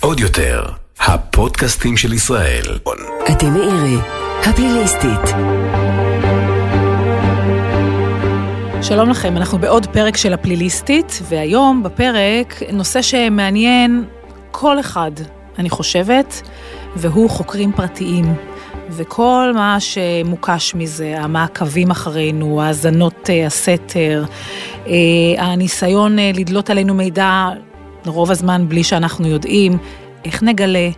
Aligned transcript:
עוד 0.00 0.20
יותר, 0.20 0.64
הפודקאסטים 1.00 1.96
של 1.96 2.12
ישראל. 2.12 2.78
אתם 3.32 3.50
מאירי, 3.50 3.96
הפליליסטית. 4.44 5.36
שלום 8.82 9.10
לכם, 9.10 9.36
אנחנו 9.36 9.58
בעוד 9.58 9.86
פרק 9.86 10.16
של 10.16 10.32
הפליליסטית, 10.32 11.20
והיום 11.28 11.82
בפרק 11.82 12.62
נושא 12.72 13.02
שמעניין 13.02 14.04
כל 14.50 14.80
אחד, 14.80 15.12
אני 15.58 15.70
חושבת, 15.70 16.42
והוא 16.96 17.30
חוקרים 17.30 17.72
פרטיים. 17.72 18.49
וכל 18.90 19.52
מה 19.54 19.76
שמוקש 19.80 20.74
מזה, 20.74 21.14
המעקבים 21.18 21.90
אחרינו, 21.90 22.62
האזנות 22.62 23.30
אה, 23.30 23.46
הסתר, 23.46 24.24
אה, 24.86 24.92
הניסיון 25.38 26.18
אה, 26.18 26.30
לדלות 26.34 26.70
עלינו 26.70 26.94
מידע 26.94 27.48
רוב 28.06 28.30
הזמן 28.30 28.68
בלי 28.68 28.84
שאנחנו 28.84 29.28
יודעים, 29.28 29.78
איך 30.24 30.42
נגלה, 30.42 30.88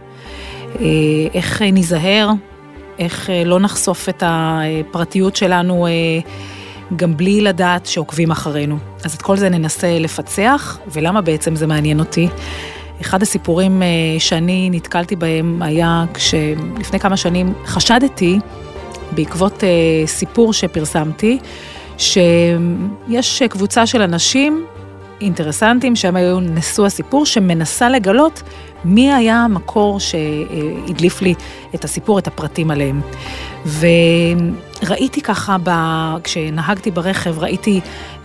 איך 1.34 1.62
ניזהר, 1.62 2.30
איך 2.98 3.30
לא 3.44 3.60
נחשוף 3.60 4.08
את 4.08 4.22
הפרטיות 4.26 5.36
שלנו 5.36 5.86
גם 6.96 7.16
בלי 7.16 7.40
לדעת 7.40 7.86
שעוקבים 7.86 8.30
אחרינו. 8.30 8.78
אז 9.04 9.14
את 9.14 9.22
כל 9.22 9.36
זה 9.36 9.48
ננסה 9.48 9.98
לפצח, 9.98 10.78
ולמה 10.92 11.20
בעצם 11.20 11.56
זה 11.56 11.66
מעניין 11.66 12.00
אותי? 12.00 12.28
אחד 13.02 13.22
הסיפורים 13.22 13.82
אה, 13.82 13.86
שאני 14.18 14.70
נתקלתי 14.72 15.16
בהם 15.16 15.62
היה 15.62 16.04
כשלפני 16.14 17.00
כמה 17.00 17.16
שנים 17.16 17.52
חשדתי, 17.66 18.38
בעקבות 19.12 19.64
אה, 19.64 19.68
סיפור 20.06 20.52
שפרסמתי, 20.52 21.38
שיש 21.98 23.42
קבוצה 23.42 23.86
של 23.86 24.02
אנשים 24.02 24.66
אינטרסנטים 25.20 25.96
שהם 25.96 26.16
היו 26.16 26.40
נשוא 26.40 26.86
הסיפור, 26.86 27.26
שמנסה 27.26 27.88
לגלות 27.88 28.42
מי 28.84 29.12
היה 29.12 29.36
המקור 29.36 30.00
שהדליף 30.00 31.22
לי 31.22 31.34
את 31.74 31.84
הסיפור, 31.84 32.18
את 32.18 32.26
הפרטים 32.26 32.70
עליהם. 32.70 33.00
וראיתי 33.66 35.20
ככה, 35.20 35.56
ב... 35.64 35.70
כשנהגתי 36.24 36.90
ברכב, 36.90 37.38
ראיתי 37.38 37.80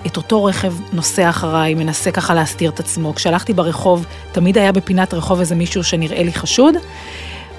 את 0.08 0.18
אותו 0.18 0.44
רכב 0.44 0.74
נוסע 0.94 1.30
אחריי, 1.30 1.74
מנסה 1.74 2.12
ככה 2.12 2.34
להסתיר 2.34 2.70
את 2.72 2.80
עצמו. 2.80 3.16
כשהלכתי 3.16 3.54
ברחוב, 3.54 4.06
תמיד 4.32 4.58
היה 4.58 4.72
בפינת 4.72 5.14
רחוב 5.14 5.40
איזה 5.40 5.56
מישהו 5.56 5.84
שנראה 5.84 6.24
לי 6.24 6.34
חשוד, 6.34 6.76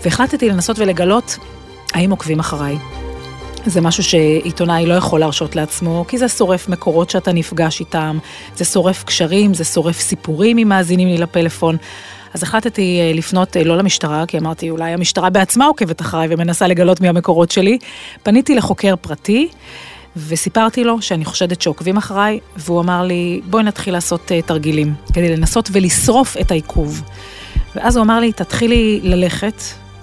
והחלטתי 0.05 0.49
לנסות 0.49 0.79
ולגלות 0.79 1.39
האם 1.95 2.11
עוקבים 2.11 2.41
אחריי. 2.41 2.79
זה 3.67 3.81
משהו 3.81 4.03
שעיתונאי 4.03 4.87
לא 4.87 4.95
יכול 4.95 5.21
להרשות 5.21 5.57
לעצמו, 5.57 6.05
כי 6.09 6.19
זה 6.19 6.29
שורף 6.29 6.69
מקורות 6.69 7.11
שאתה 7.11 7.33
נפגש 7.33 7.81
איתם, 7.81 8.19
זה 8.57 8.65
שורף 8.65 9.05
קשרים, 9.05 9.55
זה 9.55 9.65
שורף 9.65 10.01
סיפורים 10.01 10.59
אם 10.59 10.69
מאזינים 10.69 11.09
לי 11.09 11.19
לפלאפון. 11.19 11.77
אז 12.35 12.43
החלטתי 12.43 13.01
אה, 13.01 13.13
לפנות 13.15 13.57
אה, 13.57 13.65
לא 13.65 13.77
למשטרה, 13.77 14.25
כי 14.27 14.39
אמרתי 14.39 14.71
אולי 14.71 14.93
המשטרה 14.93 15.31
בעצמה 15.31 15.67
עוקבת 15.67 16.01
אחריי 16.01 16.29
ומנסה 16.31 16.67
לגלות 16.67 17.01
מי 17.01 17.09
המקורות 17.09 17.51
שלי. 17.51 17.79
פניתי 18.23 18.55
לחוקר 18.55 18.95
פרטי. 19.01 19.49
וסיפרתי 20.17 20.85
לו 20.85 21.03
שאני 21.03 21.25
חושדת 21.25 21.63
שעוקבים 21.63 21.97
אחריי, 21.97 22.41
והוא 22.57 22.81
אמר 22.81 23.03
לי, 23.03 23.41
בואי 23.45 23.63
נתחיל 23.63 23.95
לעשות 23.95 24.31
uh, 24.31 24.47
תרגילים, 24.47 24.95
כדי 25.13 25.37
לנסות 25.37 25.69
ולשרוף 25.73 26.37
את 26.41 26.51
העיכוב. 26.51 27.03
ואז 27.75 27.97
הוא 27.97 28.05
אמר 28.05 28.21
לי, 28.21 28.33
תתחילי 28.33 29.01
ללכת, 29.03 29.63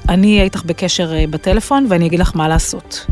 אני 0.10 0.32
אהיה 0.32 0.44
איתך 0.44 0.64
בקשר 0.66 1.12
uh, 1.12 1.30
בטלפון 1.30 1.86
ואני 1.90 2.08
אגיד 2.08 2.20
לך 2.20 2.32
מה 2.36 2.48
לעשות. 2.48 3.06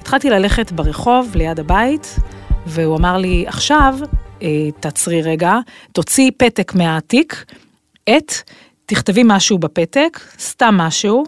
התחלתי 0.00 0.30
ללכת 0.30 0.72
ברחוב 0.72 1.30
ליד 1.34 1.60
הבית, 1.60 2.16
והוא 2.66 2.96
אמר 2.96 3.16
לי, 3.16 3.44
עכשיו, 3.46 3.94
uh, 4.40 4.42
תעצרי 4.80 5.22
רגע, 5.22 5.58
תוציאי 5.92 6.30
פתק 6.30 6.74
מהתיק, 6.74 7.44
את, 8.16 8.32
תכתבי 8.86 9.22
משהו 9.24 9.58
בפתק, 9.58 10.20
סתם 10.38 10.74
משהו, 10.78 11.24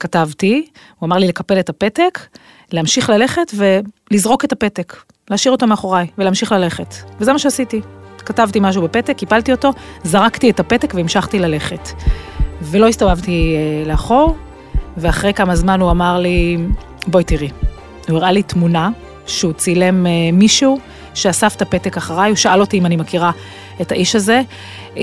כתבתי, 0.00 0.66
הוא 0.98 1.06
אמר 1.06 1.16
לי 1.16 1.28
לקפל 1.28 1.60
את 1.60 1.68
הפתק, 1.68 2.18
להמשיך 2.72 3.10
ללכת 3.10 3.52
ולזרוק 4.10 4.44
את 4.44 4.52
הפתק, 4.52 4.96
להשאיר 5.30 5.52
אותו 5.52 5.66
מאחוריי 5.66 6.06
ולהמשיך 6.18 6.52
ללכת. 6.52 6.94
וזה 7.20 7.32
מה 7.32 7.38
שעשיתי. 7.38 7.80
כתבתי 8.18 8.58
משהו 8.62 8.82
בפתק, 8.82 9.16
קיפלתי 9.16 9.52
אותו, 9.52 9.70
זרקתי 10.04 10.50
את 10.50 10.60
הפתק 10.60 10.94
והמשכתי 10.94 11.38
ללכת. 11.38 11.88
ולא 12.62 12.88
הסתובבתי 12.88 13.54
אה, 13.56 13.88
לאחור, 13.88 14.36
ואחרי 14.96 15.34
כמה 15.34 15.56
זמן 15.56 15.80
הוא 15.80 15.90
אמר 15.90 16.18
לי, 16.18 16.56
בואי 17.06 17.24
תראי. 17.24 17.50
הוא 18.08 18.16
הראה 18.16 18.32
לי 18.32 18.42
תמונה 18.42 18.90
שהוא 19.26 19.52
צילם 19.52 20.06
אה, 20.06 20.12
מישהו 20.32 20.78
שאסף 21.14 21.56
את 21.56 21.62
הפתק 21.62 21.96
אחריי, 21.96 22.30
הוא 22.30 22.36
שאל 22.36 22.60
אותי 22.60 22.78
אם 22.78 22.86
אני 22.86 22.96
מכירה 22.96 23.30
את 23.80 23.92
האיש 23.92 24.16
הזה. 24.16 24.42
אה, 24.96 25.02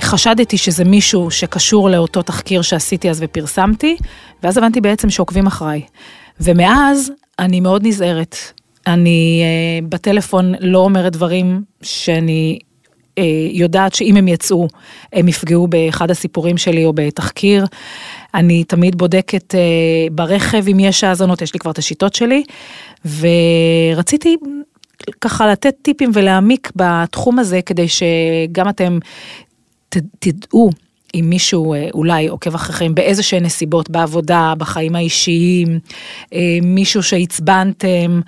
חשדתי 0.00 0.58
שזה 0.58 0.84
מישהו 0.84 1.30
שקשור 1.30 1.90
לאותו 1.90 2.22
תחקיר 2.22 2.62
שעשיתי 2.62 3.10
אז 3.10 3.18
ופרסמתי, 3.22 3.96
ואז 4.42 4.58
הבנתי 4.58 4.80
בעצם 4.80 5.10
שעוקבים 5.10 5.46
אחריי. 5.46 5.82
ומאז 6.40 7.12
אני 7.38 7.60
מאוד 7.60 7.86
נזהרת. 7.86 8.36
אני 8.86 9.42
אה, 9.42 9.86
בטלפון 9.88 10.54
לא 10.60 10.78
אומרת 10.78 11.12
דברים 11.12 11.62
שאני 11.82 12.58
אה, 13.18 13.48
יודעת 13.52 13.94
שאם 13.94 14.16
הם 14.16 14.28
יצאו, 14.28 14.68
הם 15.12 15.28
יפגעו 15.28 15.66
באחד 15.68 16.10
הסיפורים 16.10 16.58
שלי 16.58 16.84
או 16.84 16.92
בתחקיר. 16.92 17.66
אני 18.34 18.64
תמיד 18.64 18.98
בודקת 18.98 19.54
אה, 19.54 19.60
ברכב 20.12 20.64
אם 20.68 20.80
יש 20.80 21.04
האזנות, 21.04 21.42
יש 21.42 21.54
לי 21.54 21.60
כבר 21.60 21.70
את 21.70 21.78
השיטות 21.78 22.14
שלי, 22.14 22.42
ורציתי 23.04 24.36
ככה 25.20 25.46
לתת 25.46 25.74
טיפים 25.82 26.10
ולהעמיק 26.14 26.72
בתחום 26.76 27.38
הזה 27.38 27.62
כדי 27.62 27.86
שגם 27.88 28.68
אתם 28.68 28.98
ת, 29.88 29.96
תדעו 30.18 30.70
אם 31.14 31.24
מישהו 31.28 31.74
אה, 31.74 31.88
אולי 31.94 32.28
עוקב 32.28 32.54
אחריכם 32.54 32.94
באיזה 32.94 33.22
שהן 33.22 33.44
נסיבות, 33.44 33.90
בעבודה, 33.90 34.52
בחיים 34.58 34.96
האישיים, 34.96 35.78
אה, 36.34 36.58
מישהו 36.62 37.02
שעצבנתם 37.02 38.20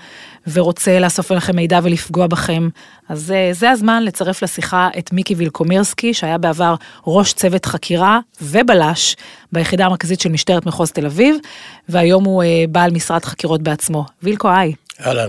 ורוצה 0.52 0.98
לאסוף 0.98 1.30
עליכם 1.30 1.56
מידע 1.56 1.80
ולפגוע 1.82 2.26
בכם, 2.26 2.68
אז 3.08 3.20
זה, 3.20 3.50
זה 3.52 3.70
הזמן 3.70 4.02
לצרף 4.02 4.42
לשיחה 4.42 4.88
את 4.98 5.12
מיקי 5.12 5.34
וילקומירסקי, 5.34 6.14
שהיה 6.14 6.38
בעבר 6.38 6.74
ראש 7.06 7.32
צוות 7.32 7.66
חקירה 7.66 8.20
ובלש 8.42 9.16
ביחידה 9.52 9.86
המרכזית 9.86 10.20
של 10.20 10.28
משטרת 10.28 10.66
מחוז 10.66 10.92
תל 10.92 11.06
אביב, 11.06 11.36
והיום 11.88 12.24
הוא 12.24 12.42
אה, 12.42 12.64
בעל 12.68 12.90
משרד 12.90 13.24
חקירות 13.24 13.62
בעצמו. 13.62 14.04
וילקו, 14.22 14.48
היי. 14.50 14.72
אהלן. 15.06 15.28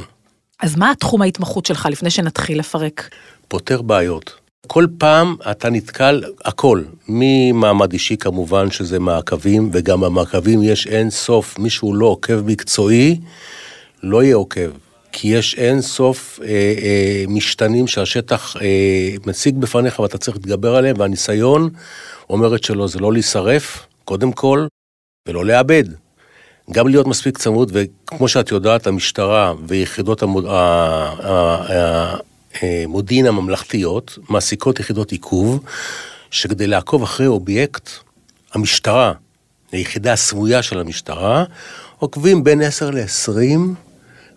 אז 0.62 0.76
מה 0.76 0.92
התחום 0.92 1.22
ההתמחות 1.22 1.66
שלך 1.66 1.88
לפני 1.92 2.10
שנתחיל 2.10 2.60
לפרק? 2.60 3.10
פותר 3.48 3.82
בעיות. 3.82 4.43
כל 4.68 4.86
פעם 4.98 5.36
אתה 5.52 5.70
נתקל, 5.70 6.24
הכל, 6.46 6.84
ממעמד 7.08 7.94
אישי 7.94 8.18
כמובן, 8.18 8.72
שזה 8.72 9.00
מעקבים, 9.00 9.70
וגם 9.74 10.02
במעקבים 10.02 10.64
יש 10.64 10.88
אין 10.88 11.10
סוף, 11.10 11.60
מישהו 11.60 11.94
לא 11.94 12.06
עוקב 12.06 12.42
מקצועי, 12.46 13.20
לא 14.04 14.24
יהיה 14.24 14.36
עוקב. 14.36 14.70
כי 15.12 15.28
יש 15.28 15.56
אין 15.56 15.82
סוף 15.82 16.40
אה, 16.44 16.48
אה, 16.48 17.24
משתנים 17.28 17.88
שהשטח 17.88 18.56
אה, 18.62 19.16
מציג 19.26 19.58
בפניך 19.58 20.00
ואתה 20.00 20.18
צריך 20.18 20.38
להתגבר 20.38 20.76
עליהם, 20.76 20.96
והניסיון 21.00 21.70
אומרת 22.30 22.64
שלא, 22.64 22.88
זה 22.88 23.00
לא 23.00 23.14
להישרף, 23.14 23.88
קודם 24.06 24.32
כל, 24.32 24.68
ולא 25.28 25.46
לאבד. 25.46 25.84
גם 26.72 26.88
להיות 26.88 27.08
מספיק 27.08 27.38
צמוד, 27.38 27.72
וכמו 27.74 28.28
שאת 28.28 28.52
יודעת, 28.52 28.88
המשטרה 28.88 29.54
ויחידות 29.68 30.24
המוד... 30.24 30.46
המודיעין 32.62 33.26
הממלכתיות 33.26 34.18
מעסיקות 34.30 34.80
יחידות 34.80 35.12
עיכוב, 35.12 35.64
שכדי 36.32 36.68
לעקוב 36.68 37.04
אחרי 37.04 37.28
אובייקט, 37.28 37.90
המשטרה, 38.54 39.14
היחידה 39.72 40.14
הסמויה 40.14 40.64
של 40.64 40.80
המשטרה, 40.80 41.44
עוקבים 42.00 42.44
בין 42.44 42.62
10 42.62 42.92
ל-20 42.92 43.60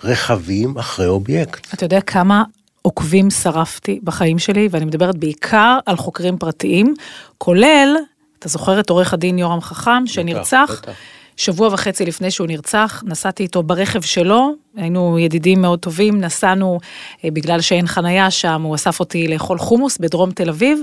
רכבים 0.05 0.79
אחרי 0.79 1.07
אובייקט. 1.07 1.75
אתה 1.75 1.85
יודע 1.85 2.01
כמה 2.01 2.45
עוקבים 2.83 3.31
שרפתי 3.31 4.01
בחיים 4.05 4.39
שלי, 4.39 4.69
ואני 4.71 4.85
מדברת 4.85 5.17
בעיקר 5.17 5.79
על 5.87 5.97
חוקרים 5.97 6.39
פרטיים, 6.39 6.95
כולל, 7.39 7.97
אתה 8.39 8.49
זוכר 8.49 8.81
את 8.81 8.91
עורך 8.91 9.15
הדין 9.15 9.39
יורם 9.39 9.61
חכם, 9.61 10.07
שנרצח? 10.07 10.69
בטח, 10.71 10.81
בטח. 10.83 10.93
שבוע 11.37 11.69
וחצי 11.73 12.07
לפני 12.07 12.31
שהוא 12.31 12.47
נרצח, 12.47 13.03
נסעתי 13.07 13.43
איתו 13.43 13.63
ברכב 13.63 14.03
שלו, 14.03 14.53
היינו 14.77 15.19
ידידים 15.19 15.63
מאוד 15.63 15.79
טובים, 15.79 16.21
נסענו 16.21 16.79
אה, 17.25 17.31
בגלל 17.31 17.61
שאין 17.61 17.87
חנייה 17.87 18.31
שם, 18.31 18.63
הוא 18.63 18.75
אסף 18.75 19.01
אותי 19.01 19.29
לאכול 19.29 19.59
חומוס 19.59 19.99
בדרום 19.99 20.31
תל 20.31 20.49
אביב, 20.49 20.79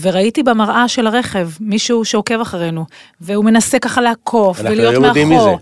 וראיתי 0.00 0.42
במראה 0.42 0.88
של 0.88 1.06
הרכב 1.06 1.48
מישהו 1.60 2.04
שעוקב 2.04 2.40
אחרינו, 2.40 2.84
והוא 3.20 3.44
מנסה 3.44 3.78
ככה 3.78 4.00
לעקוף 4.00 4.60
ולהיות 4.64 5.02
מאחור. 5.02 5.58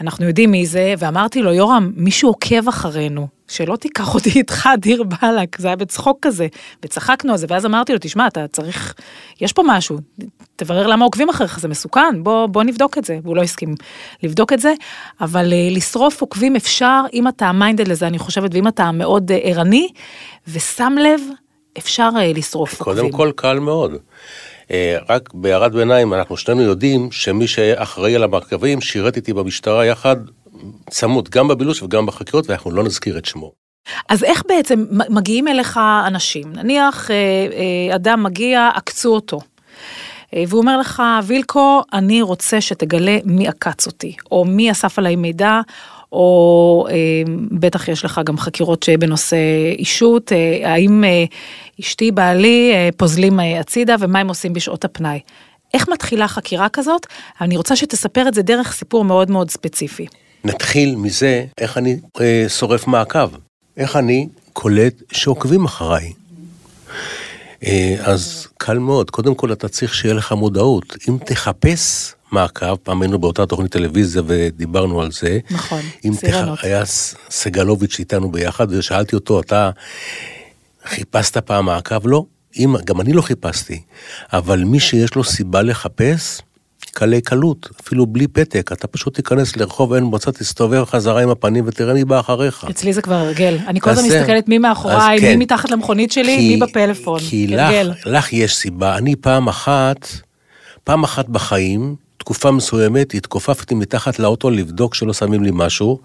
אנחנו 0.00 0.26
יודעים 0.26 0.50
מי 0.50 0.66
זה, 0.66 0.94
ואמרתי 0.98 1.42
לו, 1.42 1.52
יורם, 1.52 1.92
מישהו 1.96 2.28
עוקב 2.28 2.68
אחרינו, 2.68 3.28
שלא 3.48 3.76
תיקח 3.76 4.14
אותי 4.14 4.30
איתך, 4.38 4.68
דיר 4.78 5.02
באלק, 5.02 5.58
זה 5.58 5.66
היה 5.66 5.76
בצחוק 5.76 6.18
כזה, 6.22 6.46
וצחקנו 6.82 7.32
על 7.32 7.38
זה, 7.38 7.46
ואז 7.50 7.66
אמרתי 7.66 7.92
לו, 7.92 7.98
תשמע, 8.00 8.26
אתה 8.26 8.48
צריך, 8.48 8.94
יש 9.40 9.52
פה 9.52 9.62
משהו, 9.66 9.98
תברר 10.56 10.86
למה 10.86 11.04
עוקבים 11.04 11.28
אחריך, 11.28 11.60
זה 11.60 11.68
מסוכן, 11.68 12.22
בוא, 12.22 12.46
בוא 12.46 12.62
נבדוק 12.62 12.98
את 12.98 13.04
זה, 13.04 13.18
והוא 13.22 13.36
לא 13.36 13.42
הסכים 13.42 13.74
לבדוק 14.22 14.52
את 14.52 14.60
זה, 14.60 14.74
אבל 15.20 15.52
uh, 15.52 15.76
לשרוף 15.76 16.20
עוקבים 16.20 16.56
אפשר, 16.56 17.00
אם 17.12 17.28
אתה 17.28 17.52
מיינדד 17.52 17.88
לזה, 17.88 18.06
אני 18.06 18.18
חושבת, 18.18 18.50
ואם 18.54 18.68
אתה 18.68 18.92
מאוד 18.92 19.30
uh, 19.30 19.34
ערני, 19.42 19.88
ושם 20.48 20.92
לב 21.00 21.20
אפשר 21.78 22.10
אה, 22.16 22.32
לשרוף 22.34 22.74
קודם 22.82 23.04
עוקבים? 23.04 23.12
כל 23.12 23.32
קל 23.36 23.58
מאוד. 23.58 23.92
אה, 24.70 24.98
רק 25.08 25.34
בהערת 25.34 25.72
ביניים, 25.72 26.14
אנחנו 26.14 26.36
שנינו 26.36 26.62
יודעים 26.62 27.12
שמי 27.12 27.46
שאחראי 27.46 28.16
על 28.16 28.22
המעקבים 28.22 28.80
שירת 28.80 29.16
איתי 29.16 29.32
במשטרה 29.32 29.86
יחד, 29.86 30.16
צמוד, 30.90 31.28
גם 31.28 31.48
בבילוש 31.48 31.82
וגם 31.82 32.06
בחקירות, 32.06 32.50
ואנחנו 32.50 32.70
לא 32.70 32.84
נזכיר 32.84 33.18
את 33.18 33.24
שמו. 33.24 33.52
אז 34.08 34.24
איך 34.24 34.42
בעצם 34.48 34.84
מגיעים 34.90 35.48
אליך 35.48 35.80
אנשים? 36.06 36.52
נניח 36.52 37.10
אה, 37.10 37.16
אה, 37.16 37.96
אדם 37.96 38.22
מגיע, 38.22 38.70
עקצו 38.74 39.14
אותו. 39.14 39.40
אה, 40.34 40.44
והוא 40.48 40.60
אומר 40.60 40.78
לך, 40.78 41.02
וילקו, 41.26 41.82
אני 41.92 42.22
רוצה 42.22 42.60
שתגלה 42.60 43.18
מי 43.24 43.48
עקץ 43.48 43.86
אותי, 43.86 44.16
או 44.30 44.44
מי 44.44 44.70
אסף 44.70 44.98
עליי 44.98 45.16
מידע, 45.16 45.60
או 46.12 46.86
אה, 46.90 46.94
בטח 47.50 47.88
יש 47.88 48.04
לך 48.04 48.20
גם 48.24 48.38
חקירות 48.38 48.82
שבנושא 48.82 49.36
אישות, 49.78 50.32
אה, 50.32 50.72
האם 50.72 51.04
אה, 51.04 51.24
אשתי, 51.80 52.12
בעלי, 52.12 52.72
אה, 52.74 52.88
פוזלים 52.96 53.40
אה, 53.40 53.60
הצידה, 53.60 53.96
ומה 54.00 54.18
הם 54.18 54.28
עושים 54.28 54.52
בשעות 54.52 54.84
הפנאי. 54.84 55.20
איך 55.74 55.88
מתחילה 55.88 56.28
חקירה 56.28 56.68
כזאת? 56.68 57.06
אני 57.40 57.56
רוצה 57.56 57.76
שתספר 57.76 58.28
את 58.28 58.34
זה 58.34 58.42
דרך 58.42 58.72
סיפור 58.72 59.04
מאוד 59.04 59.30
מאוד 59.30 59.50
ספציפי. 59.50 60.06
נתחיל 60.44 60.96
מזה 60.96 61.44
איך 61.58 61.78
אני 61.78 61.96
אה, 62.20 62.44
שורף 62.48 62.86
מעקב, 62.86 63.28
איך 63.76 63.96
אני 63.96 64.28
קולט 64.52 64.94
שעוקבים 65.12 65.64
אחריי. 65.64 66.12
אה, 67.64 67.96
אז 68.00 68.46
קל 68.58 68.78
מאוד, 68.78 69.10
קודם 69.10 69.34
כל 69.34 69.52
אתה 69.52 69.68
צריך 69.68 69.94
שיהיה 69.94 70.14
לך 70.14 70.32
מודעות. 70.32 70.96
אם 71.08 71.16
תחפש 71.24 72.12
מעקב, 72.32 72.76
פעם 72.76 73.02
היינו 73.02 73.18
באותה 73.18 73.46
תוכנית 73.46 73.72
טלוויזיה 73.72 74.22
ודיברנו 74.26 75.02
על 75.02 75.12
זה. 75.12 75.38
נכון, 75.50 75.80
סירנות. 76.14 76.58
תח... 76.58 76.64
היה 76.64 76.82
סגלוביץ' 77.30 77.98
איתנו 77.98 78.32
ביחד, 78.32 78.66
ושאלתי 78.70 79.14
אותו, 79.16 79.40
אתה 79.40 79.70
חיפשת 80.84 81.36
פעם 81.38 81.66
מעקב? 81.66 82.06
לא. 82.06 82.24
אם, 82.58 82.74
גם 82.84 83.00
אני 83.00 83.12
לא 83.12 83.22
חיפשתי, 83.22 83.80
אבל 84.32 84.64
מי 84.64 84.80
שיש 84.80 85.14
לו 85.14 85.24
סיבה 85.24 85.62
לחפש, 85.62 86.40
קלי 86.92 87.20
קלות, 87.20 87.68
אפילו 87.80 88.06
בלי 88.06 88.26
פתק, 88.26 88.70
אתה 88.72 88.86
פשוט 88.86 89.14
תיכנס 89.14 89.56
לרחוב 89.56 89.92
עין 89.92 90.04
מוצא, 90.04 90.30
תסתובב 90.30 90.84
חזרה 90.84 91.22
עם 91.22 91.28
הפנים 91.30 91.64
ותראה 91.66 91.94
מי 91.94 92.04
בא 92.04 92.20
אחריך. 92.20 92.66
אצלי 92.70 92.92
זה 92.92 93.02
כבר 93.02 93.14
הרגל. 93.14 93.58
אני 93.66 93.80
כל 93.80 93.90
הזמן. 93.90 94.04
מסתכלת 94.04 94.48
מי 94.48 94.58
מאחוריי, 94.58 95.16
אז 95.16 95.22
מי 95.22 95.28
כן. 95.32 95.38
מתחת 95.38 95.70
למכונית 95.70 96.12
שלי, 96.12 96.36
כי- 96.36 96.56
מי 96.56 96.66
בפלאפון. 96.66 97.20
כי 97.20 97.46
הרגל. 97.56 97.90
לך, 97.90 98.06
לך 98.06 98.32
יש 98.32 98.56
סיבה. 98.56 98.96
אני 98.98 99.16
פעם 99.16 99.48
אחת, 99.48 100.08
פעם 100.84 101.04
אחת 101.04 101.28
בחיים, 101.28 101.96
תקופה 102.30 102.50
מסוימת, 102.50 103.14
התכופפתי 103.14 103.74
מתחת 103.74 104.18
לאוטו 104.18 104.50
לבדוק 104.50 104.94
שלא 104.94 105.12
שמים 105.12 105.42
לי 105.42 105.50
משהו. 105.52 106.00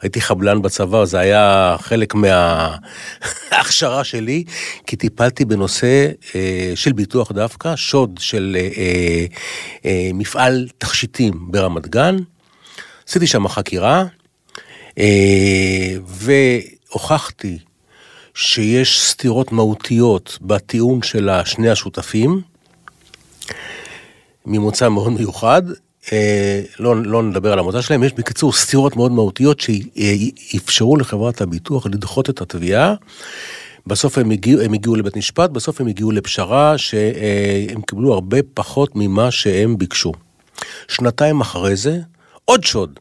הייתי 0.00 0.20
חבלן 0.20 0.62
בצבא, 0.62 1.04
זה 1.04 1.18
היה 1.18 1.76
חלק 1.80 2.14
מההכשרה 2.14 4.04
שלי, 4.10 4.44
כי 4.86 4.96
טיפלתי 4.96 5.44
בנושא 5.44 6.08
אה, 6.34 6.72
של 6.74 6.92
ביטוח 6.92 7.32
דווקא, 7.32 7.76
שוד 7.76 8.18
של 8.18 8.56
אה, 8.60 8.68
אה, 8.76 9.24
אה, 9.84 10.10
מפעל 10.14 10.68
תכשיטים 10.78 11.32
ברמת 11.50 11.88
גן. 11.88 12.16
עשיתי 13.08 13.26
שם 13.26 13.48
חקירה, 13.48 14.04
אה, 14.98 15.94
והוכחתי 16.06 17.58
שיש 18.34 19.02
סתירות 19.02 19.52
מהותיות 19.52 20.38
בטיעון 20.40 21.02
של 21.02 21.30
שני 21.44 21.70
השותפים, 21.70 22.40
ממוצא 24.50 24.88
מאוד 24.88 25.12
מיוחד. 25.12 25.62
אה, 26.12 26.62
לא, 26.78 27.02
לא 27.02 27.22
נדבר 27.22 27.52
על 27.52 27.58
המוצא 27.58 27.80
שלהם, 27.80 28.04
יש 28.04 28.12
בקיצור 28.12 28.52
סתירות 28.52 28.96
מאוד 28.96 29.12
מהותיות 29.12 29.60
שאפשרו 29.60 30.96
לחברת 30.96 31.40
הביטוח 31.40 31.86
לדחות 31.86 32.30
את 32.30 32.40
התביעה. 32.40 32.94
בסוף 33.86 34.18
הם 34.18 34.30
הגיעו, 34.30 34.60
הם 34.60 34.72
הגיעו 34.72 34.96
לבית 34.96 35.16
משפט, 35.16 35.50
בסוף 35.50 35.80
הם 35.80 35.86
הגיעו 35.86 36.10
לפשרה 36.10 36.78
שהם 36.78 37.82
קיבלו 37.86 38.12
הרבה 38.12 38.38
פחות 38.54 38.90
ממה 38.94 39.30
שהם 39.30 39.78
ביקשו. 39.78 40.12
שנתיים 40.88 41.40
אחרי 41.40 41.76
זה, 41.76 41.98
עוד 42.44 42.64
שוד. 42.64 42.98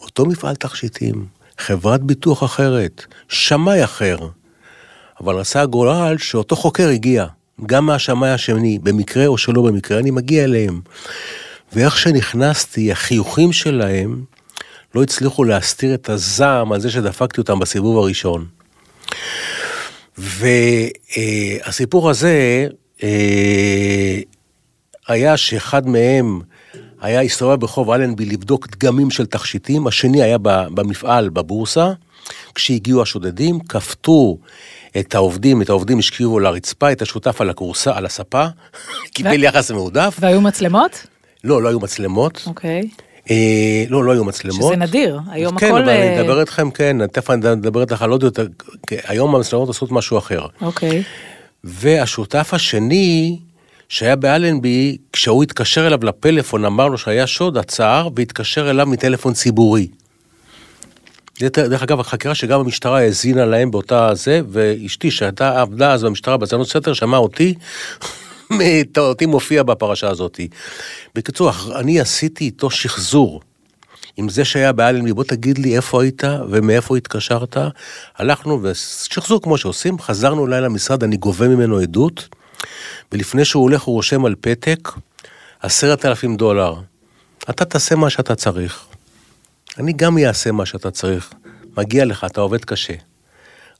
אותו 0.00 0.26
מפעל 0.26 0.54
תכשיטים, 0.54 1.26
חברת 1.58 2.02
ביטוח 2.02 2.44
אחרת, 2.44 3.04
שמאי 3.28 3.84
אחר. 3.84 4.18
אבל 5.20 5.40
עשה 5.40 5.62
הגורל 5.62 6.16
שאותו 6.18 6.56
חוקר 6.56 6.88
הגיע, 6.88 7.26
גם 7.66 7.86
מהשמאי 7.86 8.30
השני, 8.30 8.78
במקרה 8.78 9.26
או 9.26 9.38
שלא 9.38 9.62
במקרה, 9.62 9.98
אני 9.98 10.10
מגיע 10.10 10.44
אליהם. 10.44 10.80
ואיך 11.72 11.98
שנכנסתי, 11.98 12.92
החיוכים 12.92 13.52
שלהם 13.52 14.24
לא 14.94 15.02
הצליחו 15.02 15.44
להסתיר 15.44 15.94
את 15.94 16.08
הזעם 16.08 16.72
על 16.72 16.80
זה 16.80 16.90
שדפקתי 16.90 17.40
אותם 17.40 17.58
בסיבוב 17.58 17.98
הראשון. 17.98 18.46
והסיפור 20.18 22.10
הזה 22.10 22.66
אה, 23.02 24.20
היה 25.08 25.36
שאחד 25.36 25.88
מהם 25.88 26.40
היה 27.00 27.20
הסתובב 27.20 27.60
ברחוב 27.60 27.90
אלנבי 27.90 28.24
לבדוק 28.24 28.66
דגמים 28.66 29.10
של 29.10 29.26
תכשיטים, 29.26 29.86
השני 29.86 30.22
היה 30.22 30.38
במפעל 30.74 31.28
בבורסה. 31.28 31.92
כשהגיעו 32.54 33.02
השודדים, 33.02 33.60
כפתו 33.60 34.38
את 34.98 35.14
העובדים, 35.14 35.62
את 35.62 35.68
העובדים 35.68 35.98
השכיבו 35.98 36.38
על 36.38 36.46
הרצפה, 36.46 36.92
את 36.92 37.02
השותף 37.02 37.40
על 37.40 37.50
הכורסה, 37.50 37.96
על 37.96 38.06
הספה, 38.06 38.44
קיבל 39.14 39.42
יחס 39.44 39.70
מועדף. 39.70 40.16
והיו 40.20 40.40
מצלמות? 40.40 41.06
לא, 41.44 41.62
לא 41.62 41.68
היו 41.68 41.80
מצלמות. 41.80 42.44
אוקיי. 42.46 42.88
אה, 43.30 43.84
לא, 43.88 44.04
לא 44.04 44.12
היו 44.12 44.24
מצלמות. 44.24 44.72
שזה 44.72 44.76
נדיר, 44.76 45.20
היום 45.30 45.58
כן, 45.58 45.66
הכל... 45.66 45.78
אבל 45.78 45.88
אני 45.88 45.98
אה, 45.98 46.20
אדבר 46.20 46.40
איתכם, 46.40 46.70
כן, 46.70 47.06
תכף 47.06 47.30
אני 47.30 47.52
אדבר 47.52 47.80
איתך 47.80 48.02
על 48.02 48.10
עוד 48.10 48.22
יותר, 48.22 48.46
כן, 48.86 48.96
היום 49.04 49.34
המצלמות 49.34 49.68
עושות 49.68 49.92
משהו 49.92 50.18
אחר. 50.18 50.46
אוקיי. 50.60 51.02
והשותף 51.64 52.54
השני, 52.54 53.38
שהיה 53.88 54.16
באלנבי, 54.16 54.96
כשהוא 55.12 55.42
התקשר 55.42 55.86
אליו 55.86 56.04
לפלאפון, 56.04 56.64
אמר 56.64 56.88
לו 56.88 56.98
שהיה 56.98 57.26
שוד, 57.26 57.58
עצר, 57.58 58.08
והתקשר 58.16 58.70
אליו 58.70 58.86
מטלפון 58.86 59.32
ציבורי. 59.32 59.88
דרך 61.48 61.82
אגב, 61.82 62.00
החקירה 62.00 62.34
שגם 62.34 62.60
המשטרה 62.60 62.98
האזינה 62.98 63.44
להם 63.44 63.70
באותה 63.70 64.14
זה, 64.14 64.40
ואשתי 64.48 65.10
שהייתה 65.10 65.60
עבדה 65.60 65.92
אז 65.92 66.04
במשטרה 66.04 66.36
בהאזנות 66.36 66.68
סתר, 66.68 66.92
שמעה 66.92 67.20
אותי, 67.20 67.54
אותי 68.98 69.26
מופיע 69.26 69.62
בפרשה 69.62 70.08
הזאת. 70.08 70.40
בקיצור, 71.14 71.50
אני 71.74 72.00
עשיתי 72.00 72.44
איתו 72.44 72.70
שחזור. 72.70 73.40
עם 74.16 74.28
זה 74.28 74.44
שהיה 74.44 74.72
באלנבי, 74.72 75.12
בוא 75.12 75.24
תגיד 75.24 75.58
לי 75.58 75.76
איפה 75.76 76.02
היית 76.02 76.22
ומאיפה 76.50 76.96
התקשרת. 76.96 77.56
הלכנו 78.16 78.60
ושחזור 78.62 79.42
כמו 79.42 79.58
שעושים, 79.58 79.98
חזרנו 79.98 80.46
אליי 80.46 80.60
למשרד, 80.60 81.04
אני 81.04 81.16
גובה 81.16 81.48
ממנו 81.48 81.78
עדות, 81.78 82.28
ולפני 83.12 83.44
שהוא 83.44 83.62
הולך 83.62 83.82
הוא 83.82 83.94
רושם 83.94 84.24
על 84.24 84.34
פתק, 84.40 84.88
עשרת 85.60 86.04
אלפים 86.04 86.36
דולר. 86.36 86.74
אתה 87.50 87.64
תעשה 87.64 87.96
מה 87.96 88.10
שאתה 88.10 88.34
צריך. 88.34 88.89
אני 89.78 89.92
גם 89.92 90.18
אעשה 90.18 90.52
מה 90.52 90.66
שאתה 90.66 90.90
צריך. 90.90 91.32
מגיע 91.76 92.04
לך, 92.04 92.24
אתה 92.24 92.40
עובד 92.40 92.64
קשה. 92.64 92.94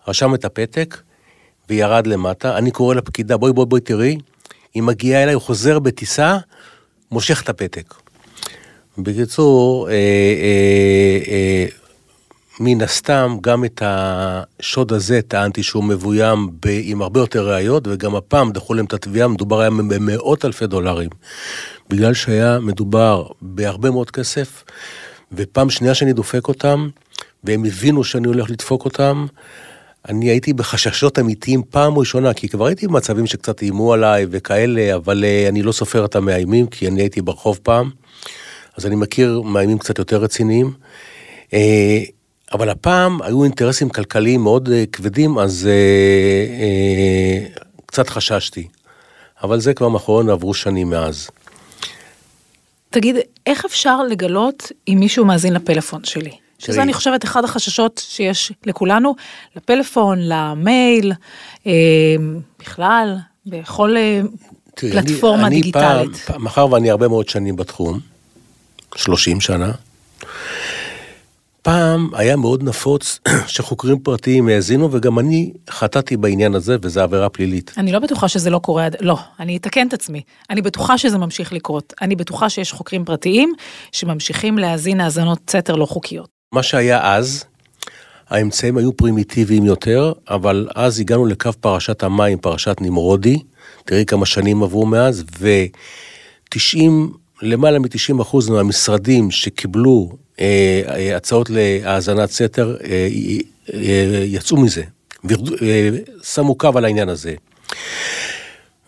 רשם 0.09 0.35
את 0.35 0.45
הפתק 0.45 0.97
וירד 1.69 2.07
למטה, 2.07 2.59
אני 2.59 2.71
קורא 2.71 2.95
לפקידה, 2.95 3.37
בואי 3.37 3.53
בואי 3.53 3.67
בואי 3.67 3.81
תראי, 3.81 4.19
היא 4.75 4.83
מגיעה 4.83 5.23
אליי, 5.23 5.35
הוא 5.35 5.43
חוזר 5.43 5.79
בטיסה, 5.79 6.39
מושך 7.11 7.43
את 7.43 7.49
הפתק. 7.49 7.95
בקיצור, 8.99 9.89
אה, 9.89 9.95
אה, 9.95 11.19
אה, 11.29 11.67
מן 12.61 12.83
הסתם, 12.83 13.37
גם 13.41 13.65
את 13.65 13.83
השוד 13.85 14.93
הזה 14.93 15.21
טענתי 15.29 15.63
שהוא 15.63 15.85
מבוים 15.85 16.51
ב, 16.67 16.69
עם 16.83 17.03
הרבה 17.03 17.21
יותר 17.21 17.49
ראיות, 17.49 17.89
וגם 17.89 18.17
הפעם 18.17 18.53
דחו 18.53 18.75
להם 18.75 18.85
את 18.85 18.93
התביעה, 18.93 19.29
מדובר 19.29 19.61
היה 19.61 19.71
במאות 19.71 20.45
אלפי 20.45 20.67
דולרים. 20.67 21.11
בגלל 21.89 22.15
שהיה 22.15 22.59
מדובר 22.59 23.27
בהרבה 23.43 23.91
מאוד 23.91 24.11
כסף, 24.11 24.65
ופעם 25.33 25.71
שנייה 25.71 25.95
שאני 25.95 26.13
דופק 26.13 26.49
אותם, 26.49 26.89
והם 27.45 27.65
הבינו 27.65 28.05
שאני 28.05 28.27
הולך 28.27 28.51
לדפוק 28.51 28.85
אותם, 28.85 29.27
אני 30.09 30.27
הייתי 30.27 30.53
בחששות 30.53 31.19
אמיתיים 31.19 31.63
פעם 31.71 31.99
ראשונה, 31.99 32.35
כי 32.35 32.49
כבר 32.49 32.67
הייתי 32.67 32.87
במצבים 32.87 33.27
שקצת 33.27 33.63
איימו 33.63 33.93
עליי 33.93 34.27
וכאלה, 34.31 34.95
אבל 34.95 35.25
אה, 35.25 35.49
אני 35.49 35.63
לא 35.63 35.73
סופר 35.73 36.05
את 36.05 36.17
המאיימים, 36.17 36.67
כי 36.67 36.89
אני 36.89 37.01
הייתי 37.01 37.23
ברחוב 37.23 37.59
פעם, 37.63 37.91
אז 38.77 38.87
אני 38.87 38.97
מכיר 38.97 39.41
מאיימים 39.41 39.79
קצת 39.79 39.99
יותר 39.99 40.17
רציניים. 40.17 40.73
אה, 41.53 42.03
אבל 42.53 42.69
הפעם 42.69 43.23
היו 43.23 43.45
אינטרסים 43.45 43.89
כלכליים 43.89 44.43
מאוד 44.43 44.69
אה, 44.69 44.85
כבדים, 44.93 45.39
אז 45.39 45.69
קצת 47.87 48.09
חששתי. 48.09 48.69
אבל 49.43 49.61
זה 49.61 49.75
כבר 49.75 49.89
מאחורינו, 49.89 50.33
עברו 50.33 50.55
שנים 50.55 50.91
מאז. 50.91 51.31
תגיד, 52.91 53.17
איך 53.47 53.65
אפשר 53.65 54.03
לגלות 54.03 54.73
אם 54.89 54.97
מישהו 55.01 55.25
מאזין 55.25 55.53
לפלאפון 55.53 56.05
שלי? 56.05 56.31
שזה. 56.59 56.83
אני 56.83 56.93
חושבת 56.93 57.25
אחד 57.25 57.45
החששות 57.45 58.05
שיש 58.09 58.53
לכולנו, 58.67 59.15
לפלאפון, 59.57 60.19
למייל, 60.23 61.13
אה, 61.67 61.73
בכלל, 62.59 63.17
בכל 63.47 63.97
אה, 63.97 64.21
תראי, 64.75 64.93
פלטפורמה 64.93 65.47
אני, 65.47 65.57
דיגיטלית. 65.57 66.09
אני 66.09 66.19
פעם, 66.19 66.45
מאחר 66.45 66.73
ואני 66.73 66.91
הרבה 66.91 67.09
מאוד 67.09 67.29
שנים 67.29 67.57
בתחום, 67.57 68.01
30 68.97 69.41
שנה, 69.41 69.73
פעם 71.71 72.11
היה 72.12 72.37
מאוד 72.37 72.62
נפוץ 72.62 73.21
שחוקרים 73.47 73.99
פרטיים 73.99 74.49
האזינו, 74.49 74.89
וגם 74.93 75.19
אני 75.19 75.53
חטאתי 75.71 76.17
בעניין 76.17 76.55
הזה, 76.55 76.77
וזו 76.83 77.00
עבירה 77.00 77.29
פלילית. 77.29 77.75
אני 77.77 77.93
לא 77.93 77.99
בטוחה 77.99 78.29
שזה 78.29 78.50
לא 78.50 78.59
קורה, 78.59 78.89
לא, 79.00 79.19
אני 79.41 79.57
אתקן 79.57 79.89
את 79.89 79.93
עצמי. 79.93 80.23
אני 80.50 80.62
בטוחה 80.62 80.99
שזה 80.99 81.19
ממשיך 81.19 81.53
לקרות. 81.53 81.93
אני 82.03 82.17
בטוחה 82.17 82.49
שיש 82.49 82.73
חוקרים 82.73 83.05
פרטיים 83.05 83.53
שממשיכים 83.93 84.59
להאזין 84.59 85.00
האזנות 85.00 85.39
סתר 85.50 85.77
לא 85.77 85.87
חוקיות. 85.87 86.29
מה 86.55 86.62
שהיה 86.62 87.15
אז, 87.15 87.45
האמצעים 88.29 88.77
היו 88.77 88.97
פרימיטיביים 88.97 89.65
יותר, 89.65 90.12
אבל 90.31 90.69
אז 90.75 91.00
הגענו 91.00 91.27
לקו 91.27 91.50
פרשת 91.61 92.03
המים, 92.03 92.39
פרשת 92.39 92.77
נמרודי, 92.81 93.39
תראי 93.85 94.07
כמה 94.07 94.27
שנים 94.27 94.62
עברו 94.62 94.87
מאז, 94.87 95.25
ו-90, 95.41 96.79
למעלה 97.43 97.79
מ-90 97.79 98.23
אחוז 98.23 98.49
מהמשרדים 98.49 99.31
שקיבלו 99.31 100.11
הצעות 101.17 101.51
להאזנת 101.51 102.31
סתר, 102.31 102.77
אה, 102.85 103.09
אה, 103.75 104.25
יצאו 104.25 104.57
מזה, 104.57 104.83
אה, 105.63 105.91
שמו 106.23 106.55
קו 106.55 106.71
על 106.75 106.85
העניין 106.85 107.09
הזה. 107.09 107.35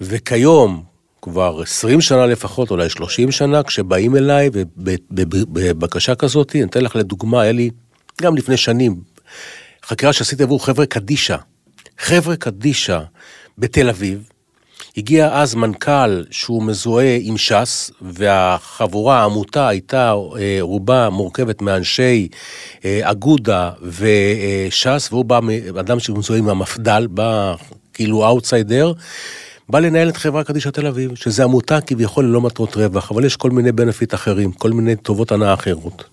וכיום, 0.00 0.82
כבר 1.22 1.62
20 1.62 2.00
שנה 2.00 2.26
לפחות, 2.26 2.70
אולי 2.70 2.88
30 2.88 3.30
שנה, 3.30 3.62
כשבאים 3.62 4.16
אליי 4.16 4.50
בבקשה 4.76 6.14
כזאת, 6.14 6.52
אני 6.54 6.64
אתן 6.64 6.80
לך 6.80 6.96
לדוגמה, 6.96 7.40
היה 7.40 7.52
לי 7.52 7.70
גם 8.22 8.36
לפני 8.36 8.56
שנים, 8.56 9.00
חקירה 9.84 10.12
שעשיתי 10.12 10.42
עבור 10.42 10.64
חבר'ה 10.64 10.86
קדישא. 10.86 11.36
חבר'ה 11.98 12.36
קדישא 12.36 13.00
בתל 13.58 13.88
אביב, 13.88 14.31
הגיע 14.96 15.28
אז 15.32 15.54
מנכ"ל 15.54 16.24
שהוא 16.30 16.62
מזוהה 16.62 17.18
עם 17.20 17.36
ש"ס, 17.38 17.90
והחבורה, 18.00 19.20
העמותה, 19.20 19.68
הייתה 19.68 20.14
אה, 20.38 20.58
רובה 20.60 21.10
מורכבת 21.10 21.62
מאנשי 21.62 22.28
אה, 22.84 23.00
אגודה 23.02 23.70
וש"ס, 23.82 25.08
והוא 25.10 25.24
בא, 25.24 25.40
אדם 25.80 26.00
שמזוהה 26.00 26.38
עם 26.38 26.48
המפד"ל, 26.48 27.06
בא 27.10 27.54
כאילו 27.94 28.26
אאוטסיידר, 28.26 28.92
בא 29.68 29.78
לנהל 29.78 30.08
את 30.08 30.16
חברה 30.16 30.44
קדישא 30.44 30.70
תל 30.70 30.86
אביב, 30.86 31.14
שזו 31.14 31.42
עמותה 31.42 31.80
כביכול 31.80 32.24
ללא 32.24 32.40
מטרות 32.40 32.76
רווח, 32.76 33.10
אבל 33.10 33.24
יש 33.24 33.36
כל 33.36 33.50
מיני 33.50 33.72
benefit 33.72 34.14
אחרים, 34.14 34.52
כל 34.52 34.70
מיני 34.70 34.96
טובות 34.96 35.32
הנאה 35.32 35.54
אחרות. 35.54 36.04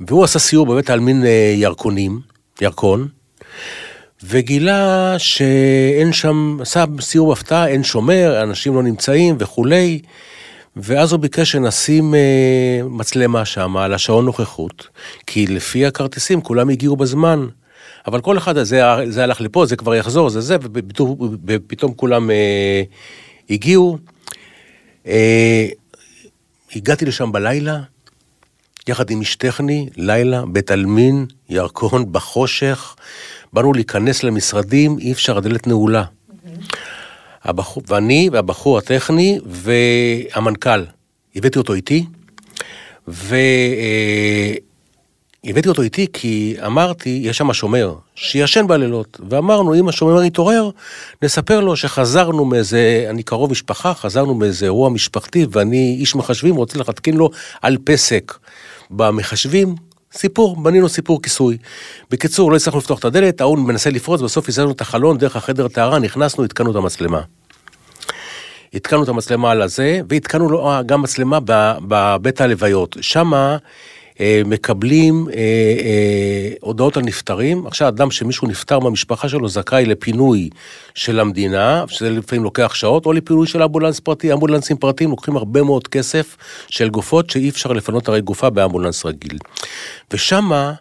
והוא 0.00 0.24
עשה 0.24 0.38
סיור 0.38 0.66
בבית 0.66 0.90
העלמין 0.90 1.24
אה, 1.24 1.54
ירקונים, 1.56 2.20
ירקון, 2.60 3.08
וגילה 4.22 5.14
שאין 5.18 6.12
שם, 6.12 6.58
עשה 6.60 6.84
סיור 7.00 7.32
הפתעה, 7.32 7.68
אין 7.68 7.84
שומר, 7.84 8.42
אנשים 8.42 8.74
לא 8.74 8.82
נמצאים 8.82 9.36
וכולי, 9.38 10.00
ואז 10.76 11.12
הוא 11.12 11.20
ביקש 11.20 11.52
שנשים 11.52 12.14
אה, 12.14 12.80
מצלמה 12.84 13.44
שם 13.44 13.76
על 13.76 13.94
השעון 13.94 14.24
נוכחות, 14.24 14.88
כי 15.26 15.46
לפי 15.46 15.86
הכרטיסים 15.86 16.40
כולם 16.40 16.68
הגיעו 16.68 16.96
בזמן. 16.96 17.46
אבל 18.06 18.20
כל 18.20 18.38
אחד, 18.38 18.62
זה, 18.62 18.80
זה 19.08 19.22
הלך 19.22 19.40
לפה, 19.40 19.66
זה 19.66 19.76
כבר 19.76 19.94
יחזור, 19.94 20.30
זה 20.30 20.40
זה, 20.40 20.56
ופתאום, 21.46 21.94
כולם 21.96 22.30
אה, 22.30 22.82
הגיעו. 23.50 23.98
אה, 25.06 25.68
הגעתי 26.76 27.04
לשם 27.04 27.32
בלילה, 27.32 27.80
יחד 28.88 29.10
עם 29.10 29.20
איש 29.20 29.36
טכני, 29.36 29.88
לילה, 29.96 30.42
בית 30.46 30.70
עלמין, 30.70 31.26
ירקון, 31.48 32.12
בחושך. 32.12 32.96
באנו 33.52 33.72
להיכנס 33.72 34.24
למשרדים, 34.24 34.98
אי 34.98 35.12
אפשר, 35.12 35.38
הדלת 35.38 35.66
נעולה. 35.66 36.04
הבחור, 37.44 37.82
ואני 37.88 38.28
והבחור 38.32 38.78
הטכני 38.78 39.38
והמנכ"ל, 39.46 40.84
הבאתי 41.36 41.58
אותו 41.58 41.74
איתי, 41.74 42.04
והבאתי 43.08 44.58
אותו 45.68 45.82
איתי 45.82 46.06
כי 46.12 46.56
אמרתי, 46.66 47.20
יש 47.24 47.38
שם 47.38 47.52
שומר, 47.52 47.94
שישן 48.14 48.66
בלילות, 48.66 49.20
ואמרנו, 49.28 49.74
אם 49.74 49.88
השומר 49.88 50.22
יתעורר, 50.22 50.70
נספר 51.22 51.60
לו 51.60 51.76
שחזרנו 51.76 52.44
מאיזה, 52.44 53.06
אני 53.10 53.22
קרוב 53.22 53.50
משפחה, 53.50 53.94
חזרנו 53.94 54.34
מאיזה 54.34 54.64
אירוע 54.64 54.90
משפחתי, 54.90 55.46
ואני 55.50 55.96
איש 56.00 56.14
מחשבים, 56.14 56.56
רוצה 56.56 56.78
להתקין 56.78 57.16
לו 57.16 57.30
על 57.62 57.76
פסק. 57.84 58.38
במחשבים, 58.90 59.74
סיפור, 60.12 60.62
בנינו 60.62 60.88
סיפור 60.88 61.22
כיסוי. 61.22 61.58
בקיצור, 62.10 62.50
לא 62.50 62.56
הצלחנו 62.56 62.78
לפתוח 62.78 62.98
את 62.98 63.04
הדלת, 63.04 63.40
ההוא 63.40 63.58
מנסה 63.58 63.90
לפרוץ, 63.90 64.20
בסוף 64.20 64.48
הזזנו 64.48 64.70
את 64.70 64.80
החלון 64.80 65.18
דרך 65.18 65.36
החדר 65.36 65.68
טהרה, 65.68 65.98
נכנסנו, 65.98 66.44
התקנו 66.44 66.70
את 66.70 66.76
המצלמה. 66.76 67.20
התקנו 68.74 69.02
את 69.02 69.08
המצלמה 69.08 69.50
על 69.50 69.62
הזה, 69.62 70.00
והתקנו 70.08 70.70
אה, 70.70 70.82
גם 70.82 71.02
מצלמה 71.02 71.38
בבית 71.88 72.40
הלוויות. 72.40 72.96
שמה 73.00 73.56
מקבלים 74.44 75.26
אה, 75.28 75.34
אה, 75.34 76.52
הודעות 76.60 76.96
על 76.96 77.02
נפטרים. 77.02 77.66
עכשיו, 77.66 77.88
אדם 77.88 78.10
שמישהו 78.10 78.48
נפטר 78.48 78.78
מהמשפחה 78.78 79.28
שלו 79.28 79.48
זכאי 79.48 79.84
לפינוי 79.84 80.50
של 80.94 81.20
המדינה, 81.20 81.84
שזה 81.88 82.10
לפעמים 82.10 82.44
לוקח 82.44 82.74
שעות, 82.74 83.06
או 83.06 83.12
לפינוי 83.12 83.46
של 83.46 83.62
אמבולנס 83.62 84.00
פרטי. 84.00 84.32
אמבולנסים 84.32 84.76
פרטיים 84.76 85.10
לוקחים 85.10 85.36
הרבה 85.36 85.62
מאוד 85.62 85.88
כסף 85.88 86.36
של 86.68 86.88
גופות 86.88 87.30
שאי 87.30 87.48
אפשר 87.48 87.72
לפנות 87.72 88.08
הרי 88.08 88.20
גופה 88.20 88.50
באמבולנס 88.50 89.06
רגיל. 89.06 89.38
ושמה 90.12 90.72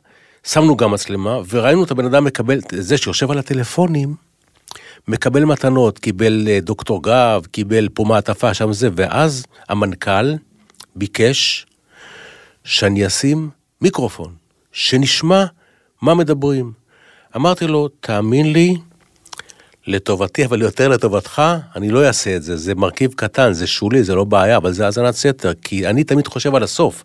שמנו 0.44 0.78
גם 0.78 0.92
מצלמה, 0.92 1.40
וראינו 1.50 1.84
את 1.84 1.92
הבן 1.92 2.06
אדם 2.06 2.24
מקבל, 2.24 2.60
זה 2.72 2.98
שיושב 2.98 3.32
על 3.32 3.38
הטלפונים, 3.38 4.16
מקבל 5.08 5.46
מתנות, 5.46 6.00
קיבל 6.00 6.48
אה, 6.48 6.60
דוקטור 6.62 7.04
גב, 7.04 7.46
קיבל 7.52 7.88
פה 7.94 8.04
מעטפה, 8.04 8.54
שם 8.54 8.74
זה, 8.74 8.90
ואז 8.96 9.46
המנכ"ל 9.70 10.34
ביקש 10.96 11.66
שאני 12.70 13.08
אשים 13.08 13.50
מיקרופון, 13.82 14.34
שנשמע 14.72 15.46
מה 16.02 16.14
מדברים. 16.14 16.72
אמרתי 17.36 17.68
לו, 17.68 17.88
תאמין 17.88 18.54
לי, 18.54 18.76
לטובתי, 19.88 20.46
אבל 20.46 20.62
יותר 20.62 20.88
לטובתך, 20.88 21.42
אני 21.76 21.90
לא 21.90 22.08
אעשה 22.08 22.36
את 22.36 22.44
זה. 22.44 22.58
זה 22.58 22.76
מרכיב 22.76 23.14
קטן, 23.16 23.54
זה 23.54 23.68
שולי, 23.68 24.04
זה 24.04 24.16
לא 24.16 24.24
בעיה, 24.24 24.58
אבל 24.58 24.72
זה 24.72 24.86
האזנת 24.86 25.14
סתר, 25.16 25.52
כי 25.62 25.88
אני 25.88 26.04
תמיד 26.04 26.28
חושב 26.28 26.56
על 26.56 26.64
הסוף. 26.64 27.04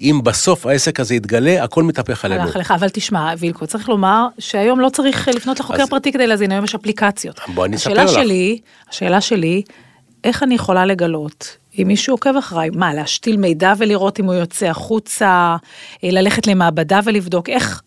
אם 0.00 0.20
בסוף 0.24 0.66
העסק 0.66 1.00
הזה 1.00 1.14
יתגלה, 1.14 1.64
הכל 1.64 1.82
מתהפך 1.82 2.24
עלינו. 2.24 2.42
הלך 2.42 2.56
לך, 2.56 2.70
אבל 2.70 2.88
תשמע, 2.88 3.32
וילקו, 3.38 3.66
צריך 3.66 3.88
לומר 3.88 4.26
שהיום 4.38 4.80
לא 4.80 4.88
צריך 4.88 5.28
לפנות 5.28 5.60
לחוקר 5.60 5.82
אז- 5.82 5.88
פרטי 5.88 6.12
כדי 6.12 6.26
להזין, 6.26 6.52
היום 6.52 6.64
יש 6.64 6.74
אפליקציות. 6.74 7.40
בוא 7.54 7.64
אני 7.64 7.76
אספר 7.76 7.90
השאלה 7.90 8.04
לך. 8.04 8.10
שלי, 8.10 8.58
השאלה 8.90 9.20
שלי, 9.20 9.62
איך 10.24 10.42
אני 10.42 10.54
יכולה 10.54 10.86
לגלות 10.86 11.56
אם 11.78 11.88
מישהו 11.88 12.14
עוקב 12.14 12.36
אחריי? 12.36 12.70
מה, 12.70 12.94
להשתיל 12.94 13.36
מידע 13.36 13.72
ולראות 13.78 14.20
אם 14.20 14.24
הוא 14.24 14.34
יוצא 14.34 14.66
החוצה, 14.66 15.56
אה, 16.04 16.10
ללכת 16.10 16.46
למעבדה 16.46 17.00
ולבדוק, 17.04 17.48
איך... 17.48 17.82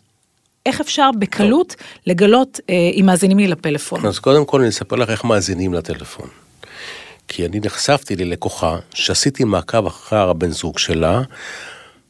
איך 0.65 0.81
אפשר 0.81 1.10
בקלות 1.19 1.75
לגלות 2.08 2.60
אה, 2.69 2.75
אם 2.93 3.05
מאזינים 3.05 3.39
לי 3.39 3.48
לפלאפון? 3.48 4.05
אז 4.05 4.19
קודם 4.19 4.46
כל 4.46 4.60
אני 4.60 4.69
אספר 4.69 4.96
לך 4.96 5.10
איך 5.10 5.24
מאזינים 5.24 5.74
לטלפון. 5.74 6.27
כי 7.27 7.46
אני 7.46 7.60
נחשפתי 7.63 8.15
ללקוחה 8.15 8.77
שעשיתי 8.93 9.43
מעקב 9.43 9.86
אחר 9.86 10.29
הבן 10.29 10.51
זוג 10.51 10.79
שלה, 10.79 11.22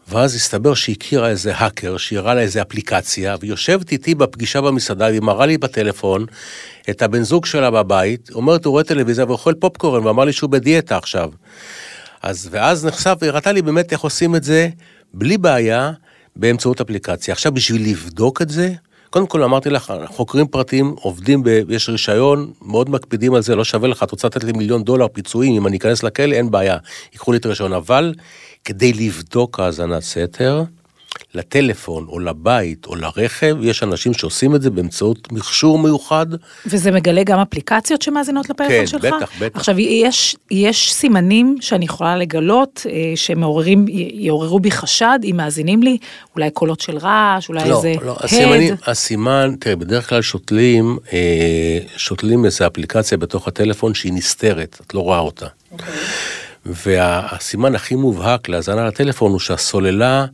ואז 0.09 0.35
הסתבר 0.35 0.73
שהיא 0.73 0.95
הכירה 0.99 1.29
איזה 1.29 1.55
האקר 1.55 1.97
שהראה 1.97 2.33
לה 2.33 2.41
איזה 2.41 2.61
אפליקציה, 2.61 3.35
והיא 3.39 3.49
יושבת 3.49 3.91
איתי 3.91 4.15
בפגישה 4.15 4.61
במסעדה, 4.61 5.05
והיא 5.05 5.21
מראה 5.21 5.45
לי 5.45 5.57
בטלפון 5.57 6.25
את 6.89 7.01
הבן 7.01 7.23
זוג 7.23 7.45
שלה 7.45 7.71
בבית, 7.71 8.29
אומרת, 8.33 8.65
הוא 8.65 8.71
רואה 8.71 8.83
טלוויזיה 8.83 9.25
ואוכל 9.25 9.53
פופקורן, 9.53 10.05
ואמר 10.05 10.25
לי 10.25 10.33
שהוא 10.33 10.49
בדיאטה 10.49 10.97
עכשיו. 10.97 11.31
אז, 12.21 12.49
ואז 12.51 12.85
נחשף, 12.85 13.17
והיא 13.19 13.31
הראתה 13.31 13.51
לי 13.51 13.61
באמת 13.61 13.91
איך 13.91 14.01
עושים 14.01 14.35
את 14.35 14.43
זה 14.43 14.69
בלי 15.13 15.37
בעיה 15.37 15.91
באמצעות 16.35 16.81
אפליקציה. 16.81 17.31
עכשיו, 17.31 17.51
בשביל 17.51 17.89
לבדוק 17.89 18.41
את 18.41 18.49
זה, 18.49 18.73
קודם 19.09 19.27
כל 19.27 19.43
אמרתי 19.43 19.69
לך, 19.69 19.93
חוקרים 20.05 20.47
פרטיים 20.47 20.95
עובדים, 21.01 21.43
ב, 21.43 21.47
יש 21.69 21.89
רישיון, 21.89 22.51
מאוד 22.61 22.89
מקפידים 22.89 23.33
על 23.33 23.41
זה, 23.41 23.55
לא 23.55 23.63
שווה 23.63 23.87
לך, 23.87 24.03
את 24.03 24.11
רוצה 24.11 24.27
לתת 24.27 24.43
לי 24.43 24.51
מיליון 24.51 24.83
דולר 24.83 25.07
פיצויים, 25.07 25.55
אם 25.55 25.67
אני 25.67 25.77
אכנס 25.77 26.03
לכלא, 26.03 26.33
אין 26.35 26.51
בעיה, 26.51 26.77
ייקחו 27.13 27.31
לי 27.31 27.37
את 27.37 27.45
הרישיון. 27.45 27.73
אבל 27.73 28.13
כדי 28.63 28.93
לבדוק 28.93 29.59
האזנת 29.59 30.01
סתר, 30.01 30.63
לטלפון 31.33 32.05
או 32.07 32.19
לבית 32.19 32.85
או 32.85 32.95
לרכב, 32.95 33.55
יש 33.61 33.83
אנשים 33.83 34.13
שעושים 34.13 34.55
את 34.55 34.61
זה 34.61 34.69
באמצעות 34.69 35.31
מכשור 35.31 35.79
מיוחד. 35.79 36.25
וזה 36.65 36.91
מגלה 36.91 37.23
גם 37.23 37.39
אפליקציות 37.39 38.01
שמאזינות 38.01 38.49
לפלאפון 38.49 38.75
כן, 38.75 38.87
שלך? 38.87 39.05
בטח, 39.05 39.31
בטח. 39.39 39.59
עכשיו, 39.59 39.79
יש, 39.79 40.35
יש 40.51 40.93
סימנים 40.93 41.55
שאני 41.61 41.85
יכולה 41.85 42.17
לגלות, 42.17 42.85
אה, 42.89 43.11
שמעוררים, 43.15 43.85
יעוררו 44.13 44.59
בי 44.59 44.71
חשד, 44.71 45.19
אם 45.23 45.37
מאזינים 45.37 45.83
לי, 45.83 45.97
אולי 46.35 46.51
קולות 46.51 46.79
של 46.79 46.97
רעש, 46.97 47.49
אולי 47.49 47.69
לא, 47.69 47.77
איזה 47.77 47.93
לא, 48.01 48.11
הד. 48.11 48.25
הסימנים, 48.25 48.75
הסימן, 48.85 49.55
תראה, 49.59 49.75
בדרך 49.75 50.09
כלל 50.09 50.21
שותלים, 50.21 50.97
אה, 51.13 51.79
שותלים 51.97 52.45
איזו 52.45 52.67
אפליקציה 52.67 53.17
בתוך 53.17 53.47
הטלפון 53.47 53.93
שהיא 53.93 54.13
נסתרת, 54.13 54.77
את 54.85 54.93
לא 54.93 54.99
רואה 54.99 55.19
אותה. 55.19 55.47
והסימן 56.85 57.75
הכי 57.75 57.95
מובהק 57.95 58.49
להאזנה 58.49 58.85
לטלפון 58.87 59.31
הוא 59.31 59.39
שהסוללה 59.39 60.25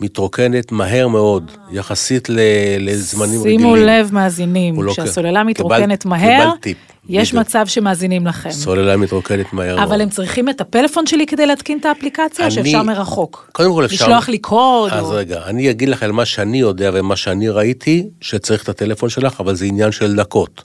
מתרוקנת 0.00 0.72
מהר 0.72 1.08
מאוד, 1.08 1.50
יחסית 1.70 2.28
ל- 2.30 2.38
לזמנים 2.80 3.40
רגילים. 3.40 3.60
שימו 3.60 3.76
לב, 3.76 4.10
מאזינים, 4.12 4.82
לא- 4.82 4.92
כשהסוללה 4.92 5.30
קיבל- 5.40 5.42
מתרוקנת 5.50 6.02
קיבל 6.02 6.10
מהר, 6.16 6.50
טיפ. 6.60 6.76
יש 7.08 7.28
בדיוק. 7.28 7.46
מצב 7.46 7.64
שמאזינים 7.66 8.26
לכם. 8.26 8.50
סוללה 8.50 8.96
מתרוקנת 8.96 9.52
מהר 9.52 9.76
מאוד. 9.76 9.88
אבל 9.88 10.00
הם 10.00 10.08
צריכים 10.08 10.48
את 10.48 10.60
הפלאפון 10.60 11.06
שלי 11.06 11.26
כדי 11.26 11.46
להתקין 11.46 11.78
את 11.78 11.84
האפליקציה, 11.86 12.44
אני- 12.46 12.54
שאפשר 12.54 12.82
מרחוק? 12.82 13.48
קודם 13.52 13.72
כל 13.72 13.84
אפשר... 13.84 14.04
לשלוח 14.04 14.28
לי 14.28 14.38
קוד? 14.38 14.92
אז 14.92 15.04
או... 15.04 15.10
רגע, 15.10 15.40
אני 15.46 15.70
אגיד 15.70 15.88
לך 15.88 16.02
על 16.02 16.12
מה 16.12 16.24
שאני 16.24 16.58
יודע 16.60 16.90
ומה 16.94 17.16
שאני 17.16 17.48
ראיתי, 17.48 18.06
שצריך 18.20 18.62
את 18.62 18.68
הטלפון 18.68 19.08
שלך, 19.08 19.40
אבל 19.40 19.54
זה 19.54 19.64
עניין 19.64 19.92
של 19.92 20.16
דקות. 20.16 20.64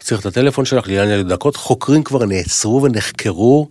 צריך 0.00 0.20
את 0.20 0.26
הטלפון 0.26 0.64
שלך 0.64 0.88
לעניין 0.88 1.20
של 1.22 1.28
דקות. 1.28 1.56
חוקרים 1.56 2.02
כבר 2.02 2.24
נעצרו 2.24 2.82
ונחקרו 2.82 3.68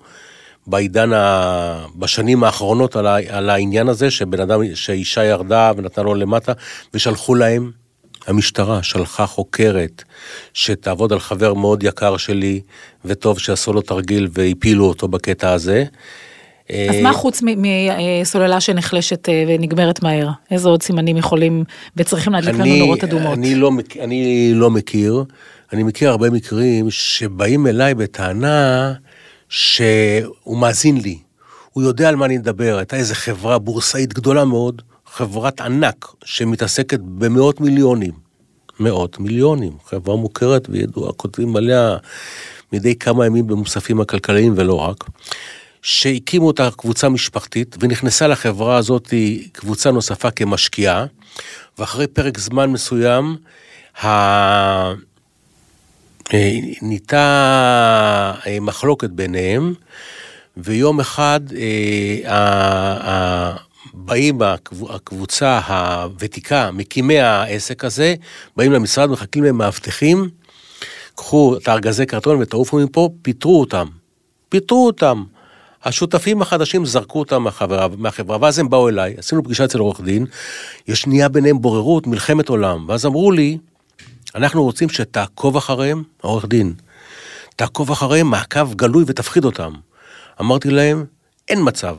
בעידן, 0.68 1.14
ה... 1.14 1.86
בשנים 1.96 2.44
האחרונות 2.44 2.96
על, 2.96 3.08
ה... 3.08 3.18
על 3.30 3.50
העניין 3.50 3.88
הזה, 3.88 4.12
שבן 4.12 4.40
אדם, 4.40 4.76
שאישה 4.76 5.24
ירדה 5.24 5.72
ונתנה 5.78 6.04
לו 6.04 6.16
למטה, 6.16 6.54
ושלחו 6.94 7.36
להם, 7.36 7.72
המשטרה 8.28 8.84
שלחה 8.84 9.26
חוקרת 9.26 10.04
שתעבוד 10.54 11.14
על 11.14 11.20
חבר 11.20 11.54
מאוד 11.54 11.84
יקר 11.84 12.18
שלי, 12.18 12.62
וטוב 13.06 13.40
שעשו 13.40 13.74
לו 13.74 13.82
תרגיל 13.82 14.28
והפילו 14.32 14.86
אותו 14.86 15.08
בקטע 15.08 15.52
הזה. 15.52 15.84
אז 16.70 16.96
אה, 16.96 17.02
מה 17.02 17.14
חוץ 17.14 17.42
מסוללה 17.58 18.62
שנחלשת 18.62 19.30
אה, 19.30 19.44
ונגמרת 19.48 20.04
מהר? 20.04 20.30
איזה 20.52 20.70
עוד 20.70 20.84
סימנים 20.84 21.18
יכולים 21.18 21.64
וצריכים 21.96 22.34
להדליק 22.34 22.56
לנו 22.56 22.76
נורות 22.76 23.04
אדומות? 23.04 23.38
אני 23.38 23.56
לא, 23.56 23.72
אני 24.00 24.52
לא 24.54 24.70
מכיר, 24.70 25.24
אני 25.74 25.84
מכיר 25.84 26.10
הרבה 26.10 26.30
מקרים 26.30 26.90
שבאים 26.90 27.68
אליי 27.68 27.94
בטענה 27.94 28.94
שהוא 29.52 30.58
מאזין 30.58 30.98
לי, 31.02 31.20
הוא 31.72 31.84
יודע 31.84 32.10
על 32.10 32.16
מה 32.16 32.26
אני 32.26 32.38
מדבר, 32.38 32.78
הייתה 32.78 32.96
איזו 32.96 33.16
חברה 33.16 33.60
בורסאית 33.60 34.14
גדולה 34.14 34.46
מאוד, 34.46 34.82
חברת 35.06 35.62
ענק 35.62 36.08
שמתעסקת 36.24 37.00
במאות 37.00 37.62
מיליונים, 37.62 38.12
מאות 38.80 39.20
מיליונים, 39.20 39.72
חברה 39.86 40.16
מוכרת 40.16 40.70
וידועה, 40.70 41.14
כותבים 41.14 41.56
עליה 41.56 41.98
מדי 42.74 42.96
כמה 42.96 43.26
ימים 43.26 43.48
במוספים 43.48 44.02
הכלכליים 44.02 44.54
ולא 44.58 44.76
רק. 44.76 45.04
שהקימו 45.82 46.48
אותה 46.48 46.70
קבוצה 46.78 47.10
משפחתית, 47.10 47.76
ונכנסה 47.80 48.28
לחברה 48.28 48.78
הזאת 48.78 49.14
קבוצה 49.52 49.92
נוספה 49.92 50.32
כמשקיעה, 50.32 51.06
ואחרי 51.78 52.08
פרק 52.08 52.38
זמן 52.38 52.70
מסוים. 52.70 53.36
נהייתה 56.82 58.34
אה, 58.48 58.58
מחלוקת 58.62 59.10
ביניהם, 59.10 59.74
ויום 60.58 61.00
אחד 61.00 61.40
אה, 62.26 63.54
באים 63.94 64.42
הקב- 64.42 64.92
הקבוצה 64.92 65.60
הוותיקה, 65.60 66.70
מקימי 66.74 67.20
העסק 67.20 67.86
הזה, 67.86 68.16
באים 68.58 68.72
למשרד, 68.72 69.10
מחכים 69.10 69.44
להם 69.44 69.58
מאבטחים, 69.58 70.30
קחו 71.16 71.58
את 71.58 71.68
הארגזי 71.68 72.06
קרטון 72.06 72.42
ותעופו 72.42 72.78
מפה, 72.78 73.10
פיטרו 73.22 73.60
אותם. 73.60 73.88
פיטרו 74.50 74.86
אותם. 74.86 75.24
השותפים 75.84 76.42
החדשים 76.42 76.86
זרקו 76.86 77.20
אותם 77.20 77.44
מהחברה, 77.44 77.88
מהחברה, 77.98 78.38
ואז 78.42 78.60
הם 78.60 78.70
באו 78.70 78.90
אליי, 78.90 79.16
עשינו 79.18 79.44
פגישה 79.44 79.66
אצל 79.66 79.80
עורך 79.80 80.02
דין, 80.02 80.26
יש 80.88 81.08
נהיה 81.08 81.30
ביניהם 81.30 81.62
בוררות, 81.62 82.08
מלחמת 82.08 82.50
עולם, 82.50 82.86
ואז 82.88 83.06
אמרו 83.06 83.32
לי, 83.32 83.58
אנחנו 84.36 84.64
רוצים 84.64 84.90
שתעקוב 84.90 85.58
אחריהם, 85.58 86.04
העורך 86.24 86.46
דין, 86.46 86.74
תעקוב 87.56 87.92
אחריהם 87.92 88.28
מעקב 88.28 88.74
גלוי 88.74 89.04
ותפחיד 89.08 89.46
אותם. 89.46 89.74
אמרתי 90.42 90.70
להם, 90.70 91.06
אין 91.50 91.60
מצב. 91.64 91.96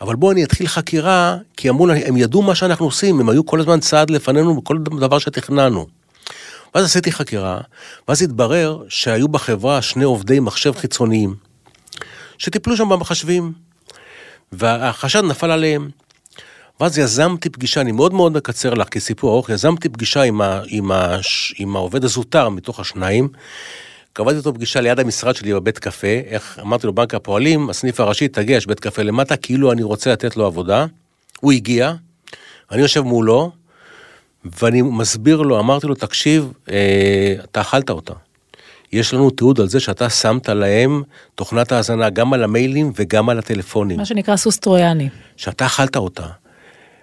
אבל 0.00 0.16
בואו 0.16 0.32
אני 0.32 0.44
אתחיל 0.44 0.68
חקירה, 0.68 1.36
כי 1.56 1.70
אמרו 1.70 1.86
להם, 1.86 2.02
הם 2.06 2.16
ידעו 2.16 2.42
מה 2.42 2.54
שאנחנו 2.54 2.84
עושים, 2.84 3.20
הם 3.20 3.28
היו 3.28 3.46
כל 3.46 3.60
הזמן 3.60 3.80
צעד 3.80 4.10
לפנינו 4.10 4.60
בכל 4.60 4.78
דבר 4.78 5.18
שתכננו. 5.18 5.86
ואז 6.74 6.84
עשיתי 6.84 7.12
חקירה, 7.12 7.60
ואז 8.08 8.22
התברר 8.22 8.82
שהיו 8.88 9.28
בחברה 9.28 9.82
שני 9.82 10.04
עובדי 10.04 10.40
מחשב 10.40 10.72
חיצוניים, 10.74 11.34
שטיפלו 12.38 12.76
שם 12.76 12.88
במחשבים, 12.88 13.52
והחשד 14.52 15.24
נפל 15.24 15.50
עליהם. 15.50 15.90
ואז 16.80 16.98
יזמתי 16.98 17.50
פגישה, 17.50 17.80
אני 17.80 17.92
מאוד 17.92 18.14
מאוד 18.14 18.32
מקצר 18.32 18.74
לך 18.74 18.88
כסיפור 18.88 19.30
ארוך, 19.30 19.48
יזמתי 19.48 19.88
פגישה 19.88 20.22
עם, 20.22 20.40
ה, 20.40 20.60
עם, 20.66 20.92
ה, 20.92 21.18
עם 21.58 21.76
העובד 21.76 22.04
הזוטר 22.04 22.48
מתוך 22.48 22.80
השניים, 22.80 23.28
קבעתי 24.12 24.38
אותו 24.38 24.54
פגישה 24.54 24.80
ליד 24.80 25.00
המשרד 25.00 25.36
שלי 25.36 25.54
בבית 25.54 25.78
קפה, 25.78 26.20
איך 26.26 26.58
אמרתי 26.62 26.86
לו, 26.86 26.92
בנק 26.92 27.14
הפועלים, 27.14 27.70
הסניף 27.70 28.00
הראשי, 28.00 28.28
תגיע, 28.28 28.56
יש 28.56 28.66
בית 28.66 28.80
קפה 28.80 29.02
למטה, 29.02 29.36
כאילו 29.36 29.72
אני 29.72 29.82
רוצה 29.82 30.12
לתת 30.12 30.36
לו 30.36 30.46
עבודה. 30.46 30.86
הוא 31.40 31.52
הגיע, 31.52 31.92
אני 32.70 32.82
יושב 32.82 33.00
מולו, 33.00 33.50
ואני 34.62 34.82
מסביר 34.82 35.42
לו, 35.42 35.58
אמרתי 35.60 35.86
לו, 35.86 35.94
תקשיב, 35.94 36.52
אה, 36.70 37.34
אתה 37.44 37.60
אכלת 37.60 37.90
אותה. 37.90 38.12
יש 38.92 39.14
לנו 39.14 39.30
תיעוד 39.30 39.60
על 39.60 39.68
זה 39.68 39.80
שאתה 39.80 40.10
שמת 40.10 40.48
להם 40.48 41.02
תוכנת 41.34 41.72
האזנה 41.72 42.10
גם 42.10 42.32
על 42.32 42.44
המיילים 42.44 42.92
וגם 42.96 43.28
על 43.28 43.38
הטלפונים. 43.38 43.96
מה 43.96 44.04
שנקרא 44.04 44.36
סוס 44.36 44.58
טרויאני. 44.58 45.08
שאתה 45.36 45.66
אכלת 45.66 45.96
אותה. 45.96 46.26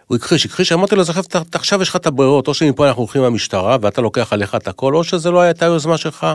הוא 0.07 0.15
הכחיש, 0.17 0.45
הכחיש, 0.45 0.71
אמרתי 0.71 0.95
לו, 0.95 1.01
אז 1.01 1.09
עכשיו, 1.09 1.41
עכשיו 1.53 1.81
יש 1.81 1.89
לך 1.89 1.95
את 1.95 2.05
הברירות, 2.07 2.47
או 2.47 2.53
שמפה 2.53 2.87
אנחנו 2.87 3.01
הולכים 3.01 3.23
למשטרה 3.23 3.77
ואתה 3.81 4.01
לוקח 4.01 4.33
עליך 4.33 4.55
את 4.55 4.67
הכל, 4.67 4.95
או 4.95 5.03
שזה 5.03 5.31
לא 5.31 5.41
הייתה 5.41 5.65
יוזמה 5.65 5.97
שלך. 5.97 6.27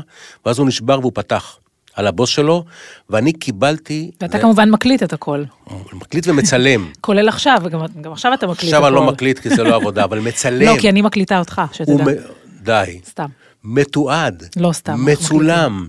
ואז 0.46 0.59
הוא 0.59 0.66
נשבר 0.68 1.00
והוא 1.00 1.12
פתח 1.14 1.56
על 1.94 2.06
הבוס 2.06 2.28
שלו, 2.30 2.64
ואני 3.11 3.33
קיבלתי, 3.33 4.11
ואתה 4.20 4.38
כמובן 4.38 4.70
מקליט 4.70 5.02
את 5.02 5.12
הכל. 5.12 5.44
מקליט 5.92 6.28
ומצלם. 6.28 6.90
כולל 7.00 7.28
עכשיו, 7.28 7.59
וגם 7.64 7.80
גם 8.00 8.12
עכשיו 8.12 8.35
אתה 8.35 8.46
מקליט 8.46 8.72
עכשיו 8.72 8.87
אני 8.87 8.94
לא 8.94 9.02
הכל. 9.04 9.12
מקליט 9.12 9.38
כי 9.38 9.48
זה 9.50 9.62
לא 9.64 9.74
עבודה, 9.76 10.04
אבל 10.04 10.18
מצלם. 10.28 10.66
לא, 10.74 10.80
כי 10.80 10.88
אני 10.88 11.02
מקליטה 11.02 11.38
אותך, 11.38 11.62
שתדע. 11.72 11.92
הוא 11.92 12.02
מ- 12.02 12.14
די. 12.62 13.00
סתם. 13.09 13.26
מתועד. 13.64 14.42
לא 14.56 14.72
סתם, 14.72 15.04
מצולם. 15.06 15.88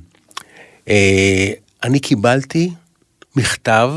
אה, 0.87 1.51
אני 1.83 1.99
קיבלתי 1.99 2.71
מכתב, 3.35 3.91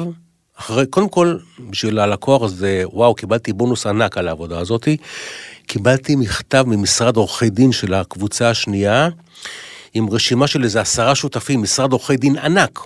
אחרי, 0.59 0.87
קודם 0.87 1.09
כל, 1.09 1.37
בשביל 1.71 1.99
הלקוח 1.99 2.47
זה, 2.47 2.83
וואו, 2.93 3.15
קיבלתי 3.15 3.53
בונוס 3.53 3.87
ענק 3.87 4.19
על 4.19 4.29
העבודה 4.29 4.59
הזאתי. 4.59 4.97
קיבלתי 5.67 6.17
מכתב 6.17 6.65
ממשרד 6.67 7.17
עורכי 7.17 7.51
דין 7.51 7.73
של 7.73 7.95
הקבוצה 7.95 8.51
השנייה, 8.51 9.09
עם 9.95 10.11
רשימה 10.11 10.47
של 10.47 10.65
איזה 10.65 10.81
עשרה 10.81 11.15
שותפים, 11.15 11.63
משרד 11.63 11.93
עורכי 11.93 12.17
דין 12.17 12.39
ענק, 12.39 12.79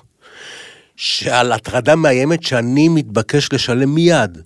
שעל 0.96 1.52
הטרדה 1.52 1.96
מאיימת 1.96 2.42
שאני 2.42 2.88
מתבקש 2.88 3.52
לשלם 3.52 3.94
מיד. 3.94 4.38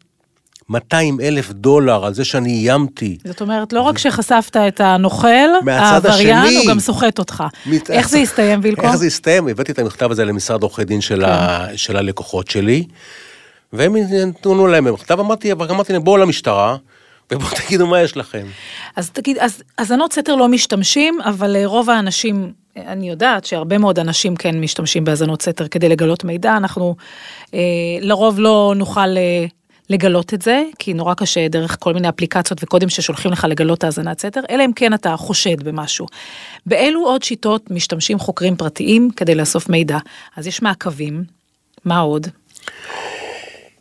200 0.72 1.20
אלף 1.20 1.50
דולר 1.52 2.04
על 2.04 2.14
זה 2.14 2.24
שאני 2.24 2.50
איימתי. 2.52 3.18
זאת 3.24 3.40
אומרת, 3.40 3.72
לא 3.72 3.80
רק 3.80 3.98
שחשפת 3.98 4.56
את 4.56 4.80
הנוכל, 4.80 5.28
העבריין, 5.68 6.36
השני. 6.36 6.56
הוא 6.56 6.66
גם 6.68 6.80
סוחט 6.80 7.18
אותך. 7.18 7.44
מת- 7.66 7.90
איך 7.90 8.08
זה 8.08 8.18
הסתיים, 8.18 8.60
וילקו? 8.62 8.82
איך 8.82 8.96
זה 8.96 9.06
הסתיים? 9.06 9.48
הבאתי 9.48 9.72
את 9.72 9.78
המכתב 9.78 10.10
הזה 10.10 10.24
למשרד 10.24 10.62
עורכי 10.62 10.84
דין 10.84 11.00
של, 11.00 11.24
ה... 11.24 11.66
כן. 11.70 11.76
של 11.76 11.96
הלקוחות 11.96 12.50
שלי, 12.50 12.84
והם 13.72 13.96
נתנו 14.26 14.66
להם 14.66 14.84
במכתב, 14.84 15.20
אמרתי, 15.20 15.52
אבל 15.52 15.70
אמרתי 15.70 15.92
להם, 15.92 16.04
בואו 16.04 16.16
למשטרה, 16.16 16.76
ובואו 17.32 17.50
תגידו 17.66 17.86
מה 17.86 18.00
יש 18.00 18.16
לכם. 18.16 18.46
אז 18.96 19.10
תגיד, 19.10 19.38
אז 19.38 19.62
האזנות 19.78 20.12
סתר 20.12 20.34
לא 20.34 20.48
משתמשים, 20.48 21.18
אבל 21.24 21.56
אה, 21.56 21.66
רוב 21.66 21.90
האנשים, 21.90 22.52
אה, 22.76 22.82
אני 22.92 23.10
יודעת 23.10 23.44
שהרבה 23.44 23.78
מאוד 23.78 23.98
אנשים 23.98 24.36
כן 24.36 24.60
משתמשים 24.60 25.04
בהאזנות 25.04 25.42
סתר 25.42 25.68
כדי 25.68 25.88
לגלות 25.88 26.24
מידע, 26.24 26.56
אנחנו 26.56 26.96
אה, 27.54 27.58
לרוב 28.00 28.40
לא 28.40 28.72
נוכל 28.76 29.16
אה, 29.16 29.44
לגלות 29.90 30.34
את 30.34 30.42
זה, 30.42 30.62
כי 30.78 30.94
נורא 30.94 31.14
קשה 31.14 31.48
דרך 31.48 31.76
כל 31.80 31.94
מיני 31.94 32.08
אפליקציות 32.08 32.60
וקודם 32.62 32.88
ששולחים 32.88 33.32
לך 33.32 33.46
לגלות 33.50 33.84
האזנת 33.84 34.20
סתר, 34.20 34.40
אלא 34.50 34.64
אם 34.64 34.72
כן 34.72 34.94
אתה 34.94 35.16
חושד 35.16 35.62
במשהו. 35.62 36.06
באילו 36.66 37.00
עוד 37.06 37.22
שיטות 37.22 37.70
משתמשים 37.70 38.18
חוקרים 38.18 38.56
פרטיים 38.56 39.10
כדי 39.16 39.34
לאסוף 39.34 39.68
מידע? 39.68 39.98
אז 40.36 40.46
יש 40.46 40.62
מעקבים, 40.62 41.24
מה 41.84 41.98
עוד? 41.98 42.26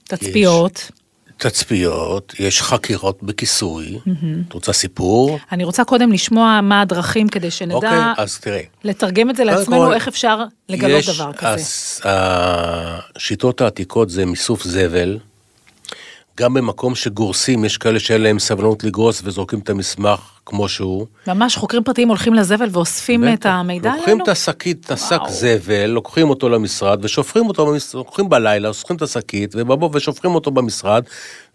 תצפיות. 0.04 0.92
תצפיות, 1.38 2.34
יש 2.40 2.62
חקירות 2.62 3.24
בכיסוי. 3.24 4.00
את 4.48 4.54
רוצה 4.54 4.74
סיפור? 4.74 5.40
אני 5.52 5.64
רוצה 5.64 5.84
קודם 5.84 6.12
לשמוע 6.12 6.60
מה 6.64 6.82
הדרכים 6.82 7.28
כדי 7.30 7.52
שנדע 7.52 7.76
אוקיי, 7.76 8.00
אז 8.18 8.40
תראה. 8.40 8.62
לתרגם 8.84 9.30
את 9.30 9.36
זה 9.36 9.44
לעצמנו, 9.44 9.86
כל, 9.88 9.94
איך 9.94 10.08
אפשר 10.08 10.44
לגלות 10.70 11.00
יש- 11.00 11.10
דבר 11.10 11.34
כזה. 11.34 11.48
אז 11.48 12.02
השיטות 13.16 13.62
העתיקות 13.62 14.10
זה 14.10 14.26
מיסוף 14.26 14.64
זבל. 14.64 15.18
גם 16.42 16.54
במקום 16.54 16.96
שגורסים, 16.96 17.66
יש 17.66 17.78
כאלה 17.78 18.00
שאין 18.00 18.22
להם 18.22 18.40
סבלנות 18.40 18.84
לגרוס 18.84 19.22
וזורקים 19.26 19.60
את 19.60 19.70
המסמך 19.70 20.20
כמו 20.46 20.70
שהוא. 20.70 21.06
ממש 21.28 21.56
חוקרים 21.56 21.84
פרטיים 21.84 22.08
הולכים 22.08 22.34
לזבל 22.34 22.68
ואוספים 22.72 23.34
את 23.34 23.46
המידע 23.46 23.90
לוקחים 23.90 24.08
עלינו? 24.14 24.24
את 24.24 24.30
השקית, 24.30 24.86
את 24.86 24.92
השק. 24.92 25.20
זבל, 25.30 25.86
לוקחים 25.86 26.30
אותו 26.30 26.50
למשרד 26.50 27.06
ושופכים 27.06 27.48
אותו, 27.48 27.74
לוקחים 27.94 28.30
בלילה, 28.30 28.68
אוספים 28.68 28.96
את 28.96 29.02
השקית 29.02 29.54
ובבוקר 29.58 29.98
ושופכים 29.98 30.36
אותו 30.36 30.52
במשרד, 30.52 31.04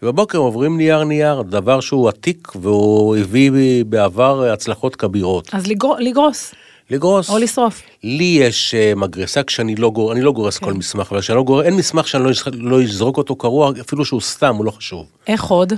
ובבוקר 0.03 0.37
עוברים 0.37 0.77
נייר 0.77 1.03
נייר, 1.03 1.41
דבר 1.41 1.79
שהוא 1.79 2.09
עתיק 2.09 2.47
והוא 2.55 3.15
הביא 3.17 3.51
בעבר 3.85 4.43
הצלחות 4.43 4.95
כבירות. 4.95 5.49
אז 5.53 5.67
לגר- 5.67 5.99
לגרוס, 5.99 6.53
לגרוס. 6.89 7.29
או 7.29 7.37
לשרוף. 7.37 7.81
לי 8.03 8.37
יש 8.41 8.75
אה, 8.75 8.95
מגרסה 8.95 9.43
כשאני 9.43 9.75
לא 9.75 9.89
גורס, 9.89 10.15
אני 10.15 10.21
לא 10.21 10.31
גורס 10.31 10.57
כן. 10.57 10.65
כל 10.65 10.73
מסמך, 10.73 11.07
אבל 11.11 11.21
כשאני 11.21 11.37
לא 11.37 11.43
גורס, 11.43 11.65
אין 11.65 11.73
מסמך 11.73 12.07
שאני 12.07 12.23
לא, 12.23 12.31
לא 12.53 12.83
אזרוק 12.83 13.17
אותו 13.17 13.35
קרוע, 13.35 13.71
אפילו 13.81 14.05
שהוא 14.05 14.21
סתם, 14.21 14.55
הוא 14.55 14.65
לא 14.65 14.71
חשוב. 14.71 15.05
איך 15.27 15.43
עוד? 15.43 15.73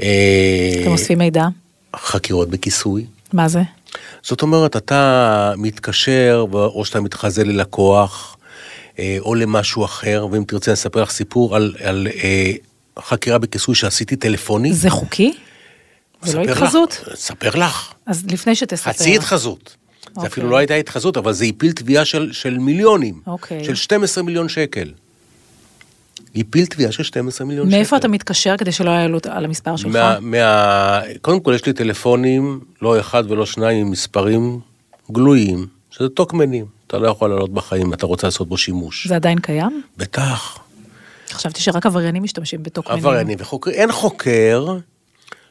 אה, 0.00 0.78
אתם 0.82 0.90
אוספים 0.90 1.18
מידע? 1.18 1.44
חקירות 1.96 2.48
בכיסוי. 2.48 3.06
מה 3.32 3.48
זה? 3.48 3.62
זאת 4.22 4.42
אומרת, 4.42 4.76
אתה 4.76 5.52
מתקשר, 5.56 6.44
או 6.52 6.84
שאתה 6.84 7.00
מתחזה 7.00 7.44
ללקוח, 7.44 8.36
אה, 8.98 9.16
או 9.20 9.34
למשהו 9.34 9.84
אחר, 9.84 10.26
ואם 10.30 10.44
תרצה, 10.44 10.70
אני 10.70 10.74
אספר 10.74 11.02
לך 11.02 11.10
סיפור 11.10 11.56
על, 11.56 11.74
על 11.84 12.08
חקירה 12.98 13.38
בכיסוי 13.38 13.74
שעשיתי 13.74 14.16
טלפוני. 14.16 14.72
זה 14.72 14.90
חוקי? 14.90 15.34
זה 16.22 16.38
לא 16.38 16.42
התחזות? 16.42 17.04
אספר 17.14 17.50
לך. 17.54 17.92
אז 18.06 18.24
לפני 18.30 18.54
שתספר. 18.54 18.90
חצי 18.90 19.16
התחזות. 19.16 19.76
זה 20.14 20.16
אוקיי. 20.16 20.28
אפילו 20.28 20.48
לא 20.48 20.56
הייתה 20.56 20.74
התחזות, 20.74 21.16
אבל 21.16 21.32
זה 21.32 21.44
הפיל 21.44 21.72
תביעה 21.72 22.04
של, 22.04 22.32
של 22.32 22.58
מיליונים. 22.58 23.20
אוקיי. 23.26 23.64
של 23.64 23.74
12 23.74 24.24
מיליון 24.24 24.48
שקל. 24.48 24.92
הפיל 26.36 26.66
תביעה 26.66 26.92
של 26.92 27.02
12 27.02 27.46
מיליון 27.46 27.66
שקל. 27.66 27.76
מאיפה 27.76 27.96
אתה 27.96 28.08
מתקשר 28.08 28.56
כדי 28.56 28.72
שלא 28.72 28.90
יעלו 28.90 29.18
על 29.28 29.44
המספר 29.44 29.76
שלך? 29.76 29.92
מה, 29.92 30.20
מה... 30.20 31.00
קודם 31.20 31.40
כל, 31.40 31.52
יש 31.54 31.66
לי 31.66 31.72
טלפונים, 31.72 32.60
לא 32.82 33.00
אחד 33.00 33.24
ולא 33.28 33.46
שניים, 33.46 33.86
עם 33.86 33.90
מספרים 33.90 34.60
גלויים, 35.12 35.66
שזה 35.90 36.08
טוקמנים. 36.08 36.66
אתה 36.86 36.98
לא 36.98 37.08
יכול 37.08 37.30
לעלות 37.30 37.52
בחיים 37.52 37.86
אם 37.86 37.92
אתה 37.92 38.06
רוצה 38.06 38.26
לעשות 38.26 38.48
בו 38.48 38.56
שימוש. 38.56 39.06
זה 39.06 39.16
עדיין 39.16 39.38
קיים? 39.38 39.82
בטח. 39.96 40.58
חשבתי 41.30 41.60
שרק 41.60 41.86
עבריינים 41.86 42.22
משתמשים 42.22 42.62
בטוקמנים. 42.62 42.98
עבריינים 42.98 43.38
וחוקרים. 43.40 43.76
אין 43.76 43.92
חוקר 43.92 44.78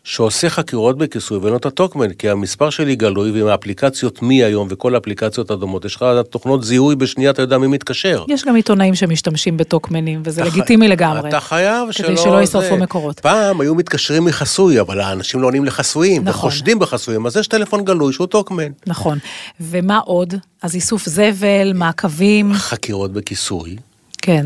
שעושה 0.03 0.49
חקירות 0.49 0.97
בכיסוי 0.97 1.37
ואין 1.37 1.51
לו 1.51 1.57
את 1.57 1.65
הטוקמן, 1.65 2.13
כי 2.13 2.29
המספר 2.29 2.69
שלי 2.69 2.95
גלוי, 2.95 3.31
ועם 3.31 3.47
האפליקציות 3.47 4.21
מי 4.21 4.43
היום 4.43 4.67
וכל 4.71 4.95
האפליקציות 4.95 5.51
הדומות, 5.51 5.85
יש 5.85 5.95
לך 5.95 6.05
תוכנות 6.29 6.63
זיהוי 6.63 6.95
בשנייה, 6.95 7.31
אתה 7.31 7.41
יודע 7.41 7.57
מי 7.57 7.67
מתקשר. 7.67 8.25
יש 8.27 8.45
גם 8.45 8.55
עיתונאים 8.55 8.95
שמשתמשים 8.95 9.57
בטוקמנים, 9.57 10.21
וזה 10.25 10.43
לגיטימי 10.43 10.87
לגמרי. 10.87 11.29
אתה 11.29 11.39
חייב 11.39 11.91
שלא... 11.91 12.07
כדי 12.07 12.17
שלא 12.17 12.41
ישרפו. 12.41 12.77
מקורות. 12.77 13.19
פעם 13.19 13.61
היו 13.61 13.75
מתקשרים 13.75 14.25
מחסוי, 14.25 14.79
אבל 14.79 14.99
האנשים 14.99 15.41
לא 15.41 15.47
עונים 15.47 15.65
לחסויים, 15.65 16.23
נכון. 16.23 16.29
וחושדים 16.29 16.79
בחסויים, 16.79 17.25
אז 17.25 17.37
יש 17.37 17.47
טלפון 17.47 17.85
גלוי 17.85 18.13
שהוא 18.13 18.27
טוקמן. 18.27 18.71
נכון. 18.87 19.17
ומה 19.59 19.97
עוד? 19.97 20.33
אז 20.61 20.75
איסוף 20.75 21.05
זבל, 21.05 21.71
מעקבים, 21.75 22.53
חקירות 22.53 23.13
בכיסוי, 23.13 23.75
כן. 24.21 24.45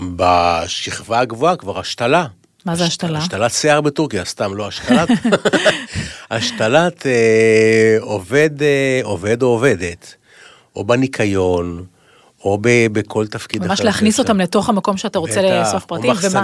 ובשכבה 0.00 1.20
הגבוהה 1.20 1.56
כבר 1.56 1.78
השתלה. 1.78 2.26
מה 2.64 2.76
זה 2.76 2.84
השתלה? 2.84 3.18
השתלת 3.18 3.52
שיער 3.52 3.80
בטורקיה, 3.80 4.24
סתם, 4.24 4.56
לא 4.56 4.68
השתלת, 4.68 5.08
השתלת 6.30 7.06
אה, 7.06 7.96
עובד, 8.00 8.62
אה, 8.62 9.00
עובד 9.02 9.42
או 9.42 9.48
עובדת, 9.48 10.14
או 10.76 10.84
בניקיון, 10.84 11.84
או 12.44 12.58
ב, 12.60 12.68
בכל 12.92 13.26
תפקיד 13.26 13.62
ממש 13.62 13.80
אחר. 13.80 13.84
להכניס 13.84 14.14
שיש 14.16 14.20
אותם. 14.20 14.40
לתוך 14.40 14.68
המקום 14.68 14.96
שאתה 14.96 15.18
רוצה 15.18 15.42
לאסוף 15.42 15.84
פרטים, 15.84 16.10
ומה? 16.30 16.42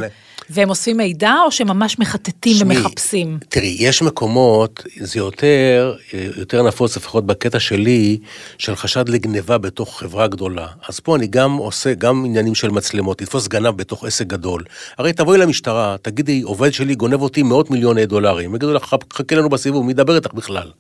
והם 0.51 0.71
אוספים 0.71 0.97
מידע, 0.97 1.35
או 1.47 1.51
שממש 1.51 1.99
מחטטים 1.99 2.57
תשמעי, 2.57 2.79
ומחפשים? 2.79 3.39
תראי, 3.49 3.77
יש 3.79 4.03
מקומות, 4.03 4.83
זה 5.01 5.19
יותר, 5.19 5.95
יותר 6.37 6.63
נפוץ, 6.63 6.97
לפחות 6.97 7.27
בקטע 7.27 7.61
שלי, 7.61 8.19
של 8.59 8.77
חשד 8.77 9.09
לגניבה 9.09 9.59
בתוך 9.59 9.99
חברה 10.01 10.27
גדולה. 10.27 10.67
אז 10.89 11.01
פה 11.01 11.17
אני 11.17 11.27
גם 11.27 11.53
עושה, 11.53 11.95
גם 11.95 12.25
עניינים 12.25 12.55
של 12.55 12.71
מצלמות, 12.71 13.23
לתפוס 13.23 13.49
גנב 13.49 13.77
בתוך 13.77 14.05
עסק 14.05 14.27
גדול. 14.27 14.65
הרי 14.99 15.13
תבואי 15.13 15.39
למשטרה, 15.39 15.97
תגידי, 16.03 16.43
עובד 16.43 16.73
שלי 16.73 16.95
גונב 16.95 17.23
אותי 17.23 17.43
מאות 17.43 17.71
מיליוני 17.71 18.07
דולרים. 18.07 18.55
יגידו 18.55 18.73
לך, 18.73 18.95
חכה 19.13 19.37
לנו 19.37 19.49
בסיבוב, 19.49 19.85
מי 19.85 19.93
ידבר 19.93 20.17
איתך 20.17 20.35
בכלל? 20.35 20.71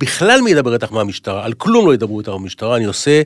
בכלל 0.00 0.40
מי 0.40 0.50
ידבר 0.50 0.74
איתך 0.74 0.92
מהמשטרה? 0.92 1.44
על 1.44 1.52
כלום 1.52 1.86
לא 1.86 1.94
ידברו 1.94 2.20
איתך 2.20 2.32
במשטרה, 2.32 2.76
אני 2.76 2.84
עושה 2.84 3.22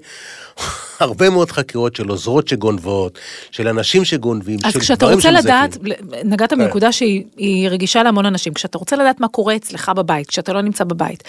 הרבה 1.01 1.31
מאוד 1.31 1.51
חקירות 1.51 1.97
של 1.97 2.09
עוזרות 2.09 2.49
שגונבות, 2.49 3.19
של 3.51 3.69
אנשים 3.69 4.05
שגונבים, 4.05 4.59
אז 4.65 4.73
של 4.73 4.81
כשאתה 4.81 5.05
דברים 5.05 5.17
רוצה 5.17 5.29
שמזייפים. 5.29 5.83
לדעת, 5.83 6.25
נגעת 6.25 6.53
בנקודה 6.53 6.93
שהיא 6.93 7.25
היא 7.37 7.69
רגישה 7.69 8.03
להמון 8.03 8.27
אנשים, 8.27 8.55
כשאתה 8.55 8.79
רוצה 8.79 8.97
לדעת 8.97 9.21
מה 9.21 9.29
קורה 9.29 9.57
אצלך 9.57 9.93
בבית, 9.97 10.27
כשאתה 10.27 10.53
לא 10.53 10.61
נמצא 10.61 10.85
בבית, 10.85 11.23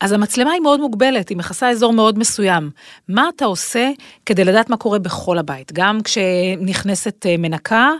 אז 0.00 0.12
המצלמה 0.12 0.52
היא 0.52 0.60
מאוד 0.60 0.80
מוגבלת, 0.80 1.28
היא 1.28 1.38
מכסה 1.38 1.70
אזור 1.70 1.92
מאוד 1.92 2.18
מסוים. 2.18 2.70
מה 3.08 3.28
אתה 3.36 3.44
עושה 3.44 3.90
כדי 4.26 4.44
לדעת 4.44 4.70
מה 4.70 4.76
קורה 4.76 4.98
בכל 4.98 5.38
הבית? 5.38 5.72
גם 5.72 6.00
כשנכנסת 6.02 7.26
אה, 7.26 7.36
מנקה, 7.38 7.90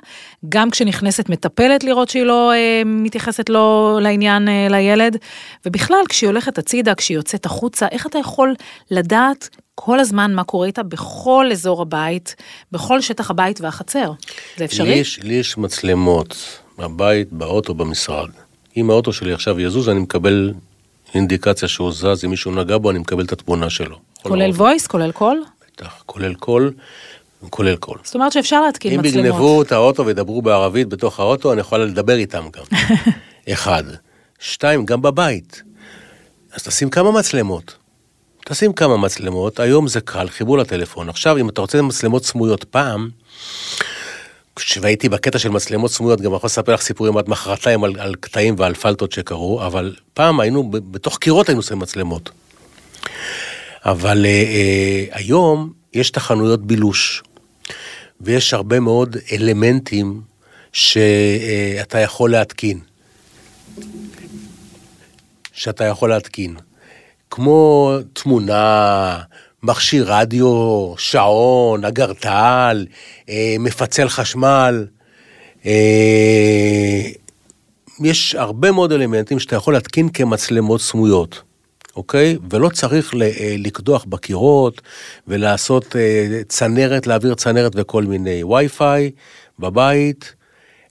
גם 0.49 0.71
כשנכנסת 0.71 1.29
מטפלת 1.29 1.85
לראות 1.85 2.09
שהיא 2.09 2.23
לא 2.23 2.53
אה, 2.53 2.83
מתייחסת 2.85 3.49
לא 3.49 3.99
לעניין 4.03 4.49
אה, 4.49 4.67
לילד, 4.71 5.17
ובכלל, 5.67 6.03
כשהיא 6.09 6.29
הולכת 6.29 6.59
הצידה, 6.59 6.95
כשהיא 6.95 7.17
יוצאת 7.17 7.47
החוצה, 7.47 7.87
איך 7.91 8.07
אתה 8.07 8.19
יכול 8.19 8.55
לדעת 8.91 9.49
כל 9.75 10.01
הזמן 10.01 10.35
מה 10.35 10.45
קורה 10.45 10.67
איתה 10.67 10.83
בכל 10.83 11.47
אזור 11.53 11.83
הבית, 11.83 12.37
בכל 12.73 13.01
שטח 13.01 13.31
הבית 13.31 13.61
והחצר. 13.61 14.13
זה 14.57 14.65
אפשרי? 14.65 14.89
לי 14.89 14.95
יש, 14.95 15.21
לי 15.23 15.35
יש 15.35 15.59
מצלמות 15.59 16.37
בבית, 16.79 17.33
באוטו, 17.33 17.75
במשרד. 17.75 18.29
אם 18.77 18.91
האוטו 18.91 19.13
שלי 19.13 19.33
עכשיו 19.33 19.61
יזוז, 19.61 19.89
אני 19.89 20.01
מקבל 20.01 20.53
אינדיקציה 21.15 21.69
שהוא 21.69 21.93
זז, 21.93 22.25
אם 22.25 22.31
מישהו 22.31 22.51
נגע 22.51 22.79
בו, 22.79 22.91
אני 22.91 22.99
מקבל 22.99 23.25
את 23.25 23.33
התמונה 23.33 23.71
שלו. 23.71 23.97
כל 24.23 24.29
כולל 24.29 24.51
voice, 24.51 24.89
כולל 24.89 25.13
קול? 25.13 25.43
בטח, 25.77 26.03
כולל 26.07 26.35
קול, 26.35 26.73
כולל 27.51 27.77
קול. 27.77 27.99
זאת 28.05 28.15
אומרת 28.15 28.33
שאפשר 28.33 28.63
להתקין 28.63 28.93
אם 28.93 29.01
מצלמות. 29.01 29.27
יגנבו 29.27 29.63
את 29.63 29.73
האוטו 29.73 30.07
וידברו 30.07 30.43
בערבית 30.43 30.89
בתוך 30.89 31.21
האוטו, 31.21 31.53
אני 31.53 31.61
יכול 31.61 31.81
לדבר 31.81 32.17
איתם 32.17 32.45
גם. 32.53 32.65
אחד. 33.53 33.85
שתיים, 34.39 34.85
גם 34.85 35.03
בבית. 35.03 35.63
אז 36.53 36.63
תשים 36.63 36.91
כמה 36.91 37.13
מצלמות. 37.13 37.84
תשים 38.45 38.73
כמה 38.73 38.97
מצלמות, 38.97 39.61
היום 39.61 39.89
זה 39.89 40.01
קל, 40.01 40.29
חיבור 40.29 40.59
לטלפון. 40.59 41.09
עכשיו, 41.09 41.39
אם 41.39 41.49
אתה 41.49 41.61
רוצה 41.61 41.83
מצלמות 41.83 42.25
סמויות 42.25 42.65
פעם, 42.65 43.09
כשהייתי 44.57 45.09
בקטע 45.09 45.39
של 45.39 45.49
מצלמות 45.49 45.91
סמויות, 45.91 46.21
גם 46.21 46.35
יכול 46.35 46.47
לספר 46.47 46.75
לך 46.75 46.81
סיפורים 46.81 47.17
עד 47.17 47.29
מחרתיים 47.29 47.85
על, 47.85 48.01
על 48.01 48.15
קטעים 48.15 48.55
ועל 48.59 48.75
פלטות 48.75 49.13
שקרו, 49.13 49.67
אבל 49.67 49.97
פעם 50.15 50.41
היינו, 50.41 50.71
בתוך 50.71 51.19
קירות 51.19 51.49
היינו 51.49 51.59
עושים 51.59 51.79
מצלמות. 51.79 52.31
אבל 53.85 54.27
אה, 54.27 54.31
אה, 54.31 55.05
היום 55.11 55.73
יש 55.95 56.11
תחנויות 56.11 56.67
בילוש, 56.67 57.23
ויש 58.21 58.55
הרבה 58.55 58.81
מאוד 58.81 59.17
אלמנטים 59.33 60.21
שאתה 60.73 61.99
יכול 61.99 62.31
להתקין. 62.31 62.81
שאתה 65.53 65.85
יכול 65.85 66.11
להתקין. 66.11 66.57
כמו 67.31 67.93
תמונה, 68.13 69.19
מכשיר 69.63 70.05
רדיו, 70.13 70.93
שעון, 70.99 71.85
אגרטל, 71.85 72.87
אה, 73.29 73.57
מפצל 73.59 74.09
חשמל. 74.09 74.87
אה, 75.67 77.01
יש 78.01 78.35
הרבה 78.35 78.73
מאוד 78.73 78.93
אלמנטים 78.93 79.39
שאתה 79.39 79.57
יכול 79.57 79.75
להתקין 79.75 80.09
כמצלמות 80.09 80.81
סמויות, 80.81 81.43
אוקיי? 81.97 82.37
ולא 82.51 82.69
צריך 82.69 83.15
ל- 83.15 83.23
אה, 83.23 83.55
לקדוח 83.59 84.05
בקירות 84.09 84.81
ולעשות 85.29 85.97
אה, 85.97 86.41
צנרת, 86.49 87.07
להעביר 87.07 87.35
צנרת 87.35 87.73
וכל 87.75 88.03
מיני 88.05 88.45
וי-פיי 88.45 89.11
בבית, 89.59 90.35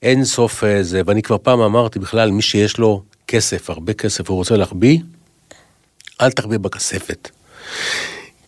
אין 0.04 0.26
סוף 0.26 0.64
אה, 0.64 0.84
זה. 0.84 1.02
ואני 1.06 1.22
כבר 1.22 1.38
פעם 1.38 1.60
אמרתי 1.62 2.00
בכלל, 2.00 2.32
מי 2.32 2.42
שיש 2.42 2.78
לו 2.78 3.04
כסף, 3.28 3.70
הרבה 3.70 3.94
כסף, 3.94 4.30
הוא 4.30 4.38
רוצה 4.38 4.58
להחביא, 4.58 5.00
אל 6.22 6.32
תחביא 6.32 6.58
בכספת. 6.58 7.30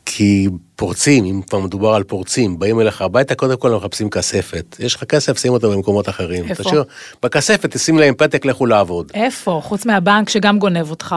כי 0.06 0.48
פורצים, 0.76 1.26
אם 1.26 1.42
כבר 1.42 1.60
מדובר 1.60 1.94
על 1.94 2.04
פורצים, 2.04 2.60
באים 2.60 2.80
אליך 2.80 3.02
הביתה, 3.02 3.36
קודם 3.36 3.58
כל 3.58 3.72
הם 3.72 3.78
מחפשים 3.78 4.10
כספת. 4.10 4.76
יש 4.80 4.96
לך 4.96 5.04
כסף, 5.04 5.38
שים 5.38 5.54
אותו 5.54 5.72
במקומות 5.72 6.10
אחרים. 6.10 6.50
איפה? 6.50 6.64
תשאיר, 6.64 6.84
בכספת, 7.24 7.72
תשים 7.72 8.00
להם 8.00 8.14
פתק, 8.18 8.46
לכו 8.46 8.66
לעבוד. 8.66 9.12
איפה? 9.14 9.62
חוץ 9.64 9.86
מהבנק 9.86 10.30
שגם 10.30 10.60
גונב 10.60 10.90
אותך. 10.90 11.16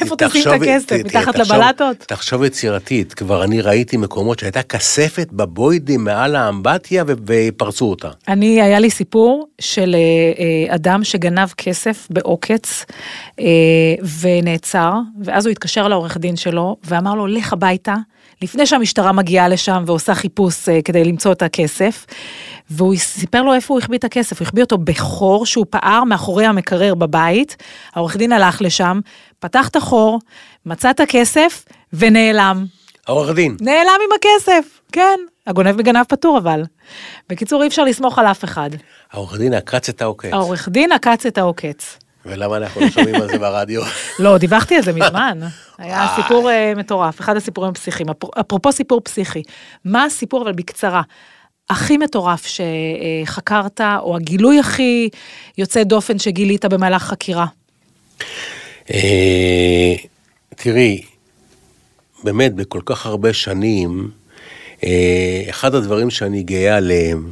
איפה 0.00 0.16
תשים 0.16 0.42
את 0.42 0.62
הכסף? 0.62 0.96
מתחת 1.04 1.38
לבלטות? 1.38 1.96
תחשוב 1.98 2.44
יצירתית, 2.44 3.14
כבר 3.14 3.44
אני 3.44 3.60
ראיתי 3.60 3.96
מקומות 3.96 4.38
שהייתה 4.38 4.62
כספת 4.62 5.28
בבוידים 5.32 6.04
מעל 6.04 6.36
האמבטיה 6.36 7.04
ופרצו 7.06 7.90
אותה. 7.90 8.08
אני, 8.28 8.62
היה 8.62 8.78
לי 8.78 8.90
סיפור 8.90 9.48
של 9.60 9.94
אה, 9.94 9.98
אה, 10.70 10.74
אדם 10.74 11.04
שגנב 11.04 11.48
כסף 11.56 12.06
בעוקץ 12.10 12.84
אה, 13.40 13.44
ונעצר, 14.20 14.92
ואז 15.24 15.46
הוא 15.46 15.50
התקשר 15.50 15.88
לעורך 15.88 16.16
דין 16.16 16.36
שלו 16.36 16.76
ואמר 16.84 17.14
לו, 17.14 17.26
לך 17.26 17.52
הביתה, 17.52 17.94
לפני 18.42 18.66
שהמשטרה 18.66 19.12
מגיעה 19.12 19.48
לשם 19.48 19.84
ועושה 19.86 20.14
חיפוש 20.14 20.68
אה, 20.68 20.82
כדי 20.82 21.04
למצוא 21.04 21.32
את 21.32 21.42
הכסף, 21.42 22.06
והוא 22.70 22.96
סיפר 22.96 23.42
לו 23.42 23.54
איפה 23.54 23.74
הוא 23.74 23.80
החביא 23.80 23.98
את 23.98 24.04
הכסף, 24.04 24.40
הוא 24.40 24.46
החביא 24.46 24.62
אותו 24.62 24.78
בחור 24.78 25.46
שהוא 25.46 25.66
פער 25.70 26.04
מאחורי 26.04 26.46
המקרר 26.46 26.94
בבית, 26.94 27.56
העורך 27.94 28.16
דין 28.16 28.32
הלך 28.32 28.62
לשם, 28.62 29.00
פתח 29.38 29.68
את 29.68 29.76
החור, 29.76 30.18
מצא 30.66 30.90
את 30.90 31.00
הכסף 31.00 31.64
ונעלם. 31.92 32.64
העורך 33.06 33.34
דין, 33.34 33.56
נעלם 33.60 33.98
עם 34.04 34.10
הכסף, 34.16 34.80
כן. 34.92 35.18
הגונב 35.46 35.76
מגנב 35.76 36.04
פטור 36.08 36.38
אבל. 36.38 36.62
בקיצור, 37.28 37.62
אי 37.62 37.68
אפשר 37.68 37.84
לסמוך 37.84 38.18
על 38.18 38.26
אף 38.26 38.44
אחד. 38.44 38.70
העורך 39.12 39.38
דין 39.38 39.54
עקץ 39.54 39.88
את 39.88 40.02
העוקץ. 40.02 40.32
העורך 40.32 40.68
דין 40.68 40.92
עקץ 40.92 41.26
את 41.26 41.38
העוקץ. 41.38 41.98
ולמה 42.26 42.56
אנחנו 42.56 42.80
לא 42.80 42.90
שומעים 42.90 43.14
על 43.14 43.28
זה 43.28 43.38
ברדיו? 43.38 43.82
לא, 44.18 44.38
דיווחתי 44.38 44.76
על 44.76 44.82
זה 44.82 44.92
מזמן. 44.92 45.38
היה 45.78 46.06
סיפור 46.16 46.50
אה, 46.50 46.72
מטורף, 46.76 47.20
אחד 47.20 47.36
הסיפורים 47.36 47.70
הפסיכיים. 47.70 48.08
אפר- 48.10 48.40
אפרופו 48.40 48.72
סיפור 48.72 49.00
פסיכי, 49.04 49.42
מה 49.84 50.04
הסיפור, 50.04 50.42
אבל 50.42 50.52
בקצרה, 50.52 51.02
הכי 51.70 51.96
מטורף 51.96 52.46
שחקרת, 52.46 53.80
או 53.98 54.16
הגילוי 54.16 54.58
הכי 54.60 55.08
יוצא 55.58 55.82
דופן 55.82 56.18
שגילית 56.18 56.64
במהלך 56.64 57.02
חקירה? 57.02 57.46
אה, 58.90 59.94
תראי, 60.56 61.02
באמת, 62.24 62.54
בכל 62.54 62.80
כך 62.86 63.06
הרבה 63.06 63.32
שנים, 63.32 64.10
אה, 64.84 65.42
אחד 65.50 65.74
הדברים 65.74 66.10
שאני 66.10 66.42
גאה 66.42 66.76
עליהם, 66.76 67.30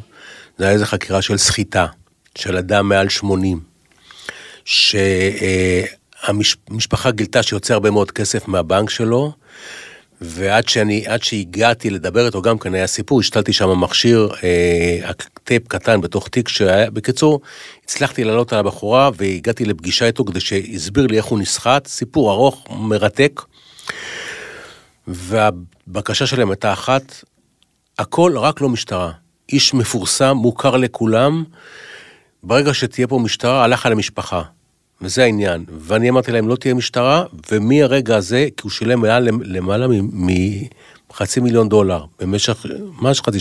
זה 0.59 0.65
היה 0.65 0.73
איזו 0.73 0.85
חקירה 0.85 1.23
של 1.23 1.37
סחיטה, 1.37 1.87
של 2.39 2.57
אדם 2.57 2.89
מעל 2.89 3.09
80, 3.09 3.61
שהמשפחה 6.25 7.11
גילתה 7.11 7.43
שיוצא 7.43 7.75
הרבה 7.75 7.91
מאוד 7.91 8.11
כסף 8.11 8.49
מהבנק 8.49 8.91
שלו, 8.91 9.33
ועד 10.21 10.69
שאני, 10.69 11.07
עד 11.07 11.23
שהגעתי 11.23 11.91
לדבר 11.91 12.27
איתו 12.27 12.43
גם 12.43 12.59
כן 12.59 12.75
היה 12.75 12.87
סיפור, 12.87 13.21
השתלתי 13.21 13.53
שם 13.53 13.81
מכשיר, 13.81 14.29
אה, 14.45 15.11
טייפ 15.45 15.69
קטן 15.69 16.01
בתוך 16.01 16.29
תיק 16.29 16.49
שהיה, 16.49 16.91
בקיצור, 16.91 17.41
הצלחתי 17.85 18.25
לעלות 18.25 18.53
על 18.53 18.59
הבחורה 18.59 19.11
והגעתי 19.17 19.65
לפגישה 19.65 20.07
איתו 20.07 20.25
כדי 20.25 20.41
שהסביר 20.41 21.07
לי 21.07 21.17
איך 21.17 21.25
הוא 21.25 21.39
נסחט, 21.39 21.87
סיפור 21.87 22.33
ארוך, 22.33 22.65
מרתק. 22.71 23.43
והבקשה 25.09 26.27
שלהם 26.27 26.51
הייתה 26.51 26.73
אחת, 26.73 27.25
הכל 27.99 28.39
רק 28.39 28.61
לא 28.61 28.69
משטרה. 28.69 29.13
איש 29.53 29.75
מפורסם, 29.75 30.33
מוכר 30.37 30.77
לכולם, 30.77 31.45
ברגע 32.47 32.75
שתהיה 32.75 33.07
פה 33.07 33.19
משטרה, 33.19 33.65
הלך 33.65 33.87
על 33.87 33.93
המשפחה. 33.93 34.43
וזה 35.01 35.25
העניין. 35.25 35.65
ואני 35.79 36.11
אמרתי 36.11 36.33
להם, 36.33 36.49
לא 36.49 36.57
תהיה 36.57 36.75
משטרה, 36.75 37.25
ומהרגע 37.51 38.17
הזה, 38.17 38.47
כי 38.57 38.63
הוא 38.63 38.71
שילם 38.71 39.01
מעל, 39.01 39.29
למעלה 39.43 39.87
מחצי 41.11 41.41
מיליון 41.41 41.69
דולר, 41.69 42.05
במשך, 42.21 42.67
ממש 43.01 43.21
חצי, 43.21 43.39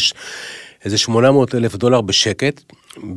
איזה 0.86 0.98
800 0.98 1.56
אלף 1.56 1.76
דולר 1.76 2.02
בשקט, 2.02 2.62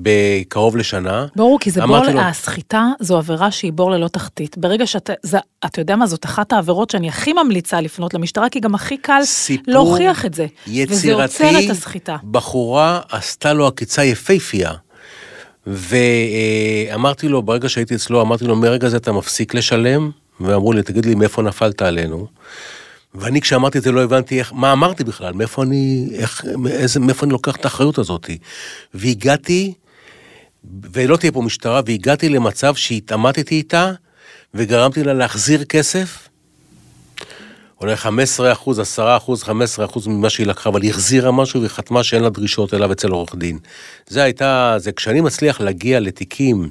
בקרוב 0.03 0.77
לשנה. 0.77 1.27
ברור, 1.37 1.59
כי 1.61 1.71
זה 1.71 1.87
בור, 1.87 1.99
לו- 1.99 2.21
הסחיטה 2.21 2.87
זו 3.01 3.17
עבירה 3.19 3.51
שהיא 3.51 3.73
בור 3.73 3.91
ללא 3.91 4.09
תחתית. 4.09 4.59
ברגע 4.59 4.87
שאתה, 4.87 5.13
זה, 5.23 5.39
אתה 5.67 5.81
יודע 5.81 5.97
מה, 5.97 6.07
זאת 6.07 6.25
אחת 6.25 6.53
העבירות 6.53 6.91
שאני 6.91 7.09
הכי 7.09 7.33
ממליצה 7.33 7.81
לפנות 7.81 8.15
למשטרה, 8.15 8.49
כי 8.49 8.61
גם 8.61 8.75
הכי 8.75 8.97
קל 8.97 9.21
סיפור 9.25 9.75
להוכיח 9.75 10.25
את 10.25 10.35
זה. 10.35 10.47
וזה 10.67 10.73
יצירתי, 10.73 11.23
עוצר 11.23 11.51
את 11.65 11.71
הסחיטה. 11.71 12.17
בחורה 12.31 13.01
עשתה 13.11 13.53
לו 13.53 13.67
עקיצה 13.67 14.05
יפייפייה. 14.05 14.73
ואמרתי 15.69 17.29
לו, 17.29 17.43
ברגע 17.43 17.69
שהייתי 17.69 17.95
אצלו, 17.95 18.23
אמרתי 18.23 18.45
לו, 18.45 18.57
מרגע 18.57 18.89
זה 18.89 18.97
אתה 18.97 19.13
מפסיק 19.13 19.55
לשלם? 19.55 20.11
ואמרו 20.41 20.73
לי, 20.73 20.83
תגיד 20.83 21.07
לי, 21.07 21.15
מאיפה 21.15 21.43
נפלת 21.43 21.83
עלינו? 21.83 22.27
ואני 23.15 23.41
כשאמרתי 23.41 23.79
את 23.79 23.83
זה 23.83 23.93
לא 23.93 24.03
הבנתי 24.03 24.39
איך, 24.39 24.53
מה 24.53 24.73
אמרתי 24.73 25.05
בכלל, 25.05 25.33
מאיפה 25.33 25.63
אני, 25.63 26.09
איך, 26.13 26.45
מאיזה, 26.59 27.01
מאיפה 27.01 27.27
אני 27.27 27.33
לוקח 27.33 27.57
את 27.57 27.65
האחריות 27.65 27.99
הזאת. 27.99 28.31
והגעתי, 28.95 29.75
ולא 30.93 31.17
תהיה 31.17 31.33
פה 31.33 31.43
משטרה, 31.43 31.81
והגעתי 31.87 32.29
למצב 32.29 32.75
שהתעמתתי 32.75 33.55
איתה, 33.55 33.93
וגרמתי 34.55 35.05
לה 35.05 35.15
להחזיר 35.15 35.65
כסף, 35.65 36.28
אולי 37.81 37.97
15 37.97 38.53
אחוז, 38.53 38.81
10 38.81 39.17
אחוז, 39.17 39.43
15 39.43 39.85
אחוז 39.85 40.07
ממה 40.07 40.31
שהיא 40.31 40.47
לקחה, 40.47 40.71
אבל 40.71 40.83
היא 40.83 40.91
החזירה 40.91 41.33
משהו 41.33 41.61
והיא 41.61 41.71
חתמה 41.71 42.05
שאין 42.05 42.23
לה 42.23 42.31
דרישות 42.31 42.75
אליו 42.75 42.93
אצל 42.93 43.09
עורך 43.09 43.35
דין. 43.35 43.59
זה 44.07 44.23
הייתה, 44.23 44.75
זה 44.79 44.93
כשאני 44.93 45.21
מצליח 45.21 45.61
להגיע 45.61 46.01
לתיקים, 46.01 46.71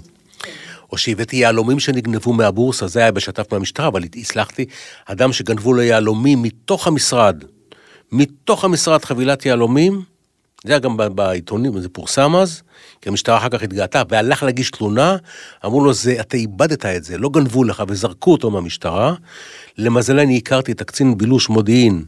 או 0.91 0.97
שהבאתי 0.97 1.35
יהלומים 1.35 1.79
שנגנבו 1.79 2.33
מהבורסה, 2.33 2.87
זה 2.87 2.99
היה 2.99 3.11
בשת"פ 3.11 3.53
מהמשטרה, 3.53 3.87
אבל 3.87 4.03
הצלחתי, 4.03 4.65
אדם 5.05 5.33
שגנבו 5.33 5.73
לו 5.73 5.81
יהלומים 5.81 6.41
מתוך 6.41 6.87
המשרד, 6.87 7.43
מתוך 8.11 8.63
המשרד 8.65 9.05
חבילת 9.05 9.45
יהלומים, 9.45 10.01
זה 10.65 10.71
היה 10.73 10.79
גם 10.79 10.97
בעיתונים, 11.15 11.81
זה 11.81 11.89
פורסם 11.89 12.35
אז, 12.35 12.61
כי 13.01 13.09
המשטרה 13.09 13.37
אחר 13.37 13.49
כך 13.49 13.63
התגאתה, 13.63 14.01
והלך 14.09 14.43
להגיש 14.43 14.71
תלונה, 14.71 15.17
אמרו 15.65 15.81
לו, 15.81 15.93
זה, 15.93 16.15
אתה 16.19 16.37
איבדת 16.37 16.85
את 16.85 17.03
זה, 17.03 17.17
לא 17.17 17.29
גנבו 17.29 17.63
לך, 17.63 17.83
וזרקו 17.87 18.31
אותו 18.31 18.51
מהמשטרה. 18.51 19.13
למזלי, 19.77 20.23
אני 20.23 20.37
הכרתי 20.37 20.71
את 20.71 20.81
הקצין 20.81 21.17
בילוש 21.17 21.49
מודיעין 21.49 22.05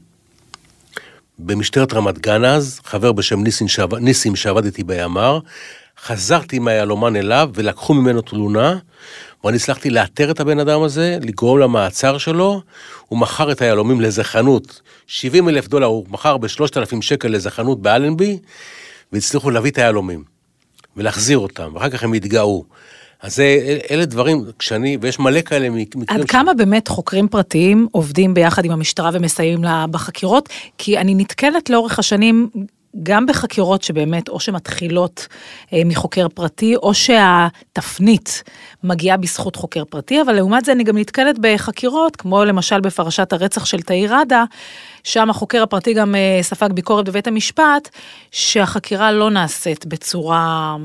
במשטרת 1.39 1.93
רמת 1.93 2.19
גן 2.19 2.45
אז, 2.45 2.79
חבר 2.83 3.11
בשם 3.11 3.43
ניסים, 3.43 3.67
שעבד, 3.67 3.97
ניסים 3.97 4.35
שעבד 4.35 4.65
איתי 4.65 4.83
בימ"ר, 4.83 5.39
חזרתי 6.03 6.55
עם 6.55 6.67
היהלומן 6.67 7.15
אליו 7.15 7.49
ולקחו 7.53 7.93
ממנו 7.93 8.21
תלונה, 8.21 8.77
ואני 9.43 9.55
הצלחתי 9.57 9.89
לאתר 9.89 10.31
את 10.31 10.39
הבן 10.39 10.59
אדם 10.59 10.81
הזה, 10.81 11.17
לגרום 11.21 11.59
למעצר 11.59 12.17
שלו, 12.17 12.61
הוא 13.07 13.19
מכר 13.19 13.51
את 13.51 13.61
היהלומים 13.61 14.01
לאיזה 14.01 14.23
חנות, 14.23 14.81
70 15.07 15.49
אלף 15.49 15.67
דולר, 15.67 15.85
הוא 15.85 16.05
מכר 16.09 16.37
ב-3,000 16.37 17.01
שקל 17.01 17.27
לאיזה 17.27 17.49
חנות 17.51 17.81
באלנבי, 17.81 18.37
והצליחו 19.11 19.49
להביא 19.49 19.71
את 19.71 19.77
היהלומים, 19.77 20.23
ולהחזיר 20.97 21.37
אותם, 21.37 21.71
ואחר 21.73 21.89
כך 21.89 22.03
הם 22.03 22.13
התגאו. 22.13 22.63
אז 23.21 23.35
זה, 23.35 23.77
אלה 23.91 24.05
דברים, 24.05 24.45
כשאני, 24.59 24.97
ויש 25.01 25.19
מלא 25.19 25.41
כאלה 25.41 25.69
מקרים. 25.69 26.05
עד 26.07 26.21
ש- 26.21 26.31
כמה 26.31 26.53
באמת 26.53 26.87
חוקרים 26.87 27.27
פרטיים 27.27 27.87
עובדים 27.91 28.33
ביחד 28.33 28.65
עם 28.65 28.71
המשטרה 28.71 29.09
ומסייעים 29.13 29.63
לה 29.63 29.85
בחקירות? 29.91 30.49
כי 30.77 30.97
אני 30.97 31.15
נתקלת 31.15 31.69
לאורך 31.69 31.99
השנים 31.99 32.49
גם 33.03 33.25
בחקירות 33.25 33.83
שבאמת 33.83 34.29
או 34.29 34.39
שמתחילות 34.39 35.27
אה, 35.73 35.81
מחוקר 35.85 36.27
פרטי, 36.29 36.75
או 36.75 36.93
שהתפנית 36.93 38.43
מגיעה 38.83 39.17
בזכות 39.17 39.55
חוקר 39.55 39.83
פרטי, 39.85 40.21
אבל 40.21 40.33
לעומת 40.33 40.65
זה 40.65 40.71
אני 40.71 40.83
גם 40.83 40.97
נתקלת 40.97 41.35
בחקירות, 41.41 42.15
כמו 42.15 42.45
למשל 42.45 42.81
בפרשת 42.81 43.33
הרצח 43.33 43.65
של 43.65 43.81
תאיר 43.81 44.15
ראדה, 44.15 44.43
שם 45.03 45.29
החוקר 45.29 45.63
הפרטי 45.63 45.93
גם 45.93 46.15
אה, 46.15 46.39
ספג 46.41 46.71
ביקורת 46.71 47.09
בבית 47.09 47.27
המשפט, 47.27 47.89
שהחקירה 48.31 49.11
לא 49.11 49.31
נעשית 49.31 49.85
בצורה 49.85 50.75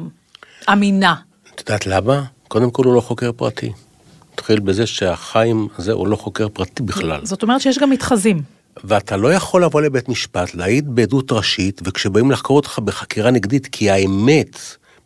אמינה. 0.73 1.15
את 1.55 1.61
יודעת 1.61 1.87
למה? 1.87 2.23
קודם 2.49 2.71
כל 2.71 2.85
הוא 2.85 2.95
לא 2.95 3.01
חוקר 3.01 3.33
פרטי. 3.33 3.73
נתחיל 4.33 4.61
בזה 4.61 4.87
שהחיים 4.87 5.69
הזה 5.79 5.93
הוא 5.93 6.09
לא 6.09 6.17
חוקר 6.17 6.49
פרטי 6.49 6.83
בכלל. 6.83 7.21
זאת 7.25 7.43
אומרת 7.43 7.61
שיש 7.61 7.79
גם 7.79 7.91
מתחזים. 7.91 8.43
ואתה 8.85 9.17
לא 9.17 9.33
יכול 9.33 9.65
לבוא 9.65 9.81
לבית 9.81 10.09
משפט, 10.09 10.55
להעיד 10.55 10.95
בעדות 10.95 11.33
ראשית, 11.33 11.81
וכשבאים 11.85 12.31
לחקור 12.31 12.57
אותך 12.57 12.79
בחקירה 12.79 13.31
נגדית, 13.31 13.67
כי 13.73 13.91
האמת 13.91 14.59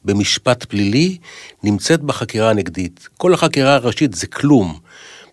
במשפט 0.05 0.65
פלילי 0.65 1.17
נמצאת 1.65 2.01
בחקירה 2.01 2.51
הנגדית. 2.51 3.09
כל 3.17 3.35
החקירה 3.35 3.75
הראשית 3.75 4.15
זה 4.15 4.27
כלום. 4.27 4.79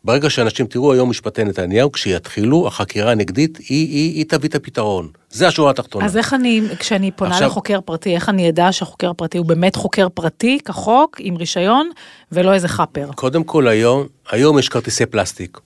ברגע 0.03 0.29
שאנשים, 0.29 0.65
תראו 0.65 0.93
היום 0.93 1.09
משפטי 1.09 1.43
נתניהו, 1.43 1.91
כשיתחילו, 1.91 2.67
החקירה 2.67 3.11
הנגדית, 3.11 3.57
היא, 3.57 3.65
היא, 3.69 4.13
היא 4.13 4.25
תביא 4.27 4.49
את 4.49 4.55
הפתרון. 4.55 5.07
זה 5.29 5.47
השורה 5.47 5.71
התחתונה. 5.71 6.05
אז 6.05 6.17
איך 6.17 6.33
אני, 6.33 6.61
כשאני 6.79 7.11
פונה 7.11 7.31
עכשיו- 7.31 7.47
לחוקר 7.47 7.79
פרטי, 7.81 8.15
איך 8.15 8.29
אני 8.29 8.49
אדע 8.49 8.67
שהחוקר 8.71 9.09
הפרטי 9.09 9.37
הוא 9.37 9.45
באמת 9.45 9.75
חוקר 9.75 10.09
פרטי, 10.09 10.59
כחוק, 10.65 11.15
עם 11.19 11.35
רישיון, 11.35 11.89
ולא 12.31 12.53
איזה 12.53 12.67
חאפר? 12.67 13.09
קודם 13.15 13.43
כל 13.43 13.67
היום, 13.67 14.07
היום 14.31 14.59
יש 14.59 14.69
כרטיסי 14.69 15.05
פלסטיק. 15.05 15.59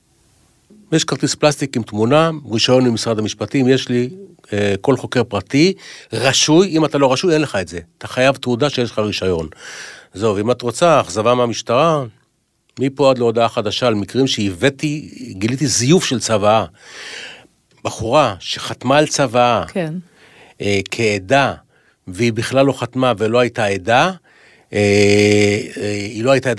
יש 0.92 1.04
כרטיס 1.04 1.36
פלסטיק 1.36 1.78
עם 1.78 1.84
תמונה, 1.84 2.32
רישיון 2.52 2.84
ממשרד 2.88 3.20
המשפטים, 3.20 3.68
יש 3.68 3.90
לי 3.90 4.10
אה, 4.54 4.76
כל 4.82 4.98
חוקר 4.98 5.24
פרטי, 5.24 5.74
רשוי, 6.14 6.68
אם 6.68 6.86
אתה 6.86 6.98
לא 6.98 7.14
רשוי 7.14 7.34
אין 7.34 7.42
לך 7.42 7.56
את 7.56 7.68
זה. 7.68 7.80
אתה 7.98 8.08
חייב 8.08 8.36
תעודה 8.36 8.70
שיש 8.70 8.92
לך 8.92 9.00
רישיון. 9.00 9.48
עזוב, 10.16 10.38
אם 10.38 10.52
את 10.52 10.62
רוצה 10.62 11.02
אכזבה 11.02 11.36
מהמשטרה, 11.36 12.04
מפה 12.80 13.10
עד 13.12 13.18
להודעה 13.18 13.50
חדשה 13.50 13.88
על 13.88 13.96
מקרים 13.96 14.28
שהבאתי, 14.28 15.10
גיליתי 15.32 15.68
זיוף 15.68 16.06
של 16.06 16.20
צוואה. 16.20 16.66
בחורה 17.84 18.36
שחתמה 18.40 18.98
על 18.98 19.08
צוואה, 19.08 19.66
כן. 19.68 19.94
אה, 20.62 20.80
כעדה, 20.92 21.54
והיא 22.08 22.34
בכלל 22.34 22.66
לא 22.66 22.74
חתמה 22.74 23.14
ולא 23.18 23.40
הייתה 23.40 23.66
עדה, 23.66 24.12
אה, 24.74 25.60
אה, 25.78 25.92
היא 25.92 26.24
לא 26.24 26.32
הייתה 26.32 26.54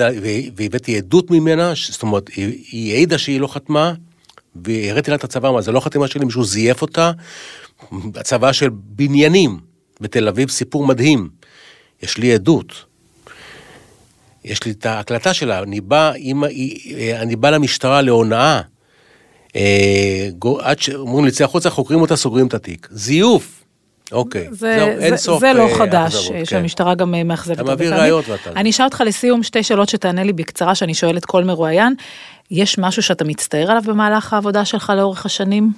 והבאתי 0.57 0.97
עדות 0.97 1.31
ממנה, 1.31 1.73
זאת 1.90 2.03
אומרת, 2.03 2.29
היא 2.71 2.95
העידה 2.95 3.19
שהיא 3.19 3.40
לא 3.40 3.47
חתמה, 3.47 3.95
והראיתי 4.57 5.11
לה 5.11 5.17
את 5.17 5.25
הצוואה, 5.25 5.53
מה 5.53 5.61
זה 5.61 5.73
לא 5.73 5.81
חתימה 5.81 6.09
שלי, 6.09 6.25
מישהו 6.25 6.45
זייף 6.45 6.83
אותה, 6.83 7.13
הצוואה 8.17 8.53
של 8.53 8.69
בניינים 8.73 9.59
בתל 10.01 10.29
אביב, 10.29 10.51
סיפור 10.51 10.87
מדהים. 10.87 11.29
יש 12.03 12.19
לי 12.19 12.35
עדות. 12.35 12.85
יש 14.45 14.65
לי 14.65 14.71
את 14.73 14.87
ההקלטה 14.87 15.35
שלה, 15.35 15.63
אני 15.63 15.81
בא, 15.81 16.13
עם, 16.17 16.45
אני 17.21 17.37
בא 17.37 17.51
למשטרה 17.51 18.03
להונאה. 18.03 18.61
אה, 19.57 20.29
עד 20.61 20.79
שאומרים 20.81 21.25
לי, 21.25 21.31
צא 21.31 21.45
החוצה, 21.45 21.71
חוקרים 21.71 22.01
אותה, 22.01 22.17
סוגרים 22.17 22.47
את 22.47 22.55
התיק. 22.55 22.89
זיוף. 22.91 23.65
אוקיי. 24.13 24.47
זה, 24.51 24.57
זהו, 24.79 24.89
אין 24.89 25.11
זה, 25.11 25.17
סוף, 25.17 25.41
זה 25.41 25.53
לא 25.53 25.69
אה, 25.69 25.75
חדש, 25.79 26.31
אה, 26.31 26.39
כן. 26.39 26.45
שהמשטרה 26.45 26.95
גם 26.95 27.15
אה, 27.15 27.25
מאכזבת 27.25 27.61
אתה 27.61 27.77
פעמים. 27.77 27.93
ראיות 27.95 28.29
ואתה- 28.29 28.51
אני 28.51 28.71
אשאל 28.71 28.85
אותך 28.85 29.03
לסיום 29.07 29.43
שתי 29.43 29.63
שאלות 29.63 29.89
שתענה 29.89 30.23
לי 30.23 30.33
בקצרה, 30.33 30.75
שאני 30.75 30.95
שואלת 30.95 31.25
כל 31.25 31.45
מרואיין. 31.45 31.95
יש 32.51 32.79
משהו 32.79 33.03
שאתה 33.03 33.25
מצטער 33.25 33.71
עליו 33.71 33.83
במהלך 33.87 34.33
העבודה 34.33 34.65
שלך 34.65 34.93
לאורך 34.97 35.27
השנים? 35.27 35.73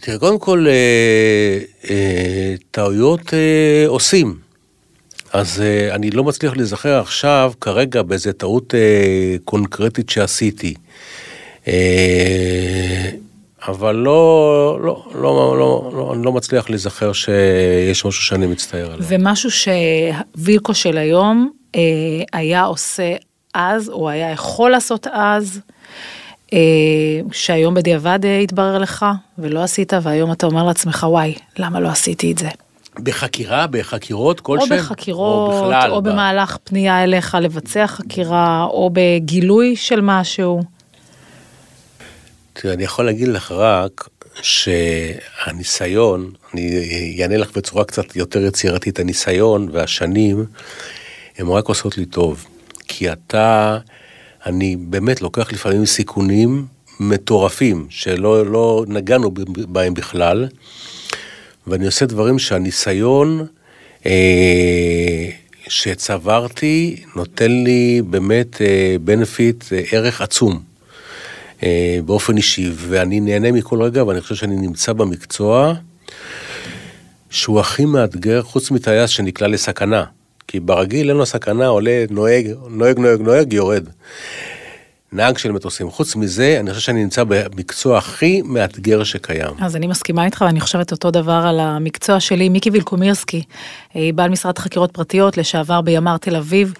תראה, 0.00 0.18
קודם 0.18 0.38
כל, 0.38 0.66
אה, 0.68 1.58
אה, 1.90 2.54
טעויות 2.70 3.34
אה, 3.34 3.84
עושים. 3.86 4.38
אז 5.32 5.60
אה, 5.60 5.94
אני 5.94 6.10
לא 6.10 6.24
מצליח 6.24 6.56
להיזכר 6.56 7.00
עכשיו, 7.00 7.52
כרגע, 7.60 8.02
באיזה 8.02 8.32
טעות 8.32 8.74
אה, 8.74 9.36
קונקרטית 9.44 10.10
שעשיתי. 10.10 10.74
אה, 11.68 13.10
אבל 13.68 13.94
לא, 13.94 14.78
לא, 14.82 15.04
לא, 15.14 15.58
לא, 15.58 15.92
לא, 15.92 16.12
אני 16.14 16.22
לא 16.22 16.32
מצליח 16.32 16.70
להיזכר 16.70 17.12
שיש 17.12 18.04
משהו 18.04 18.22
שאני 18.22 18.46
מצטער 18.46 18.92
עליו. 18.92 19.06
ומשהו 19.08 19.50
שווילקו 19.50 20.74
של 20.74 20.98
היום 20.98 21.50
אה, 21.74 21.80
היה 22.32 22.62
עושה 22.62 23.14
אז, 23.54 23.88
או 23.88 24.08
היה 24.08 24.30
יכול 24.30 24.70
לעשות 24.70 25.06
אז, 25.12 25.60
שהיום 27.32 27.74
בדיעבד 27.74 28.18
אה, 28.24 28.38
התברר 28.38 28.78
לך 28.78 29.06
ולא 29.38 29.62
עשית, 29.62 29.92
והיום 30.02 30.32
אתה 30.32 30.46
אומר 30.46 30.64
לעצמך, 30.64 31.06
וואי, 31.08 31.34
למה 31.58 31.80
לא 31.80 31.88
עשיתי 31.88 32.32
את 32.32 32.38
זה? 32.38 32.48
בחקירה, 32.98 33.66
בחקירות 33.66 34.40
כלשהם? 34.40 34.78
או 34.78 34.84
בחקירות, 34.84 35.52
או, 35.52 35.64
בכלל, 35.64 35.90
או 35.90 36.02
ב- 36.02 36.08
במהלך 36.08 36.56
פנייה 36.64 37.04
אליך 37.04 37.36
לבצע 37.40 37.86
חקירה, 37.86 38.64
או 38.64 38.90
בגילוי 38.92 39.76
של 39.76 40.00
משהו. 40.00 40.62
תראה, 42.52 42.74
אני 42.74 42.84
יכול 42.84 43.04
להגיד 43.04 43.28
לך 43.28 43.52
רק 43.52 44.08
שהניסיון, 44.42 46.30
אני 46.54 47.18
אענה 47.22 47.36
לך 47.36 47.56
בצורה 47.56 47.84
קצת 47.84 48.16
יותר 48.16 48.44
יצירתית, 48.44 48.98
הניסיון 48.98 49.68
והשנים, 49.72 50.44
הם 51.38 51.50
רק 51.50 51.68
עושות 51.68 51.98
לי 51.98 52.06
טוב. 52.06 52.46
כי 52.88 53.12
אתה, 53.12 53.78
אני 54.46 54.76
באמת 54.76 55.22
לוקח 55.22 55.52
לפעמים 55.52 55.86
סיכונים 55.86 56.66
מטורפים, 57.00 57.86
שלא 57.90 58.46
לא 58.46 58.84
נגענו 58.88 59.30
בהם 59.68 59.94
בכלל, 59.94 60.48
ואני 61.66 61.86
עושה 61.86 62.06
דברים 62.06 62.38
שהניסיון 62.38 63.46
אה, 64.06 65.28
שצברתי 65.68 67.02
נותן 67.16 67.50
לי 67.50 68.02
באמת 68.10 68.62
אה, 68.62 68.96
בנפיט, 69.04 69.64
אה, 69.72 69.82
ערך 69.92 70.20
עצום. 70.20 70.62
אה, 71.62 71.98
באופן 72.04 72.36
אישי, 72.36 72.70
ואני 72.76 73.20
נהנה 73.20 73.52
מכל 73.52 73.82
רגע, 73.82 74.04
ואני 74.04 74.20
חושב 74.20 74.34
שאני 74.34 74.56
נמצא 74.56 74.92
במקצוע 74.92 75.74
שהוא 77.30 77.60
הכי 77.60 77.84
מאתגר, 77.84 78.42
חוץ 78.42 78.70
מטייס 78.70 79.10
שנקלע 79.10 79.48
לסכנה. 79.48 80.04
כי 80.52 80.60
ברגיל 80.60 81.08
אין 81.08 81.16
לו 81.16 81.26
סכנה, 81.26 81.66
עולה, 81.66 82.04
נוהג, 82.10 82.50
נוהג, 82.70 82.98
נוהג, 82.98 83.20
נוהג, 83.20 83.52
יורד. 83.52 83.88
נהג 85.12 85.38
של 85.38 85.52
מטוסים. 85.52 85.90
חוץ 85.90 86.16
מזה, 86.16 86.56
אני 86.60 86.70
חושב 86.70 86.82
שאני 86.82 87.02
נמצא 87.02 87.24
במקצוע 87.28 87.98
הכי 87.98 88.42
מאתגר 88.42 89.04
שקיים. 89.04 89.54
אז 89.60 89.76
אני 89.76 89.86
מסכימה 89.86 90.24
איתך 90.24 90.44
ואני 90.46 90.60
חושבת 90.60 90.92
אותו 90.92 91.10
דבר 91.10 91.42
על 91.46 91.60
המקצוע 91.60 92.20
שלי. 92.20 92.48
מיקי 92.48 92.70
וילקומירסקי, 92.70 93.42
אה, 93.96 94.10
בעל 94.14 94.30
משרד 94.30 94.58
חקירות 94.58 94.90
פרטיות, 94.90 95.36
לשעבר 95.36 95.80
בימ"ר 95.80 96.16
תל 96.16 96.36
אביב. 96.36 96.74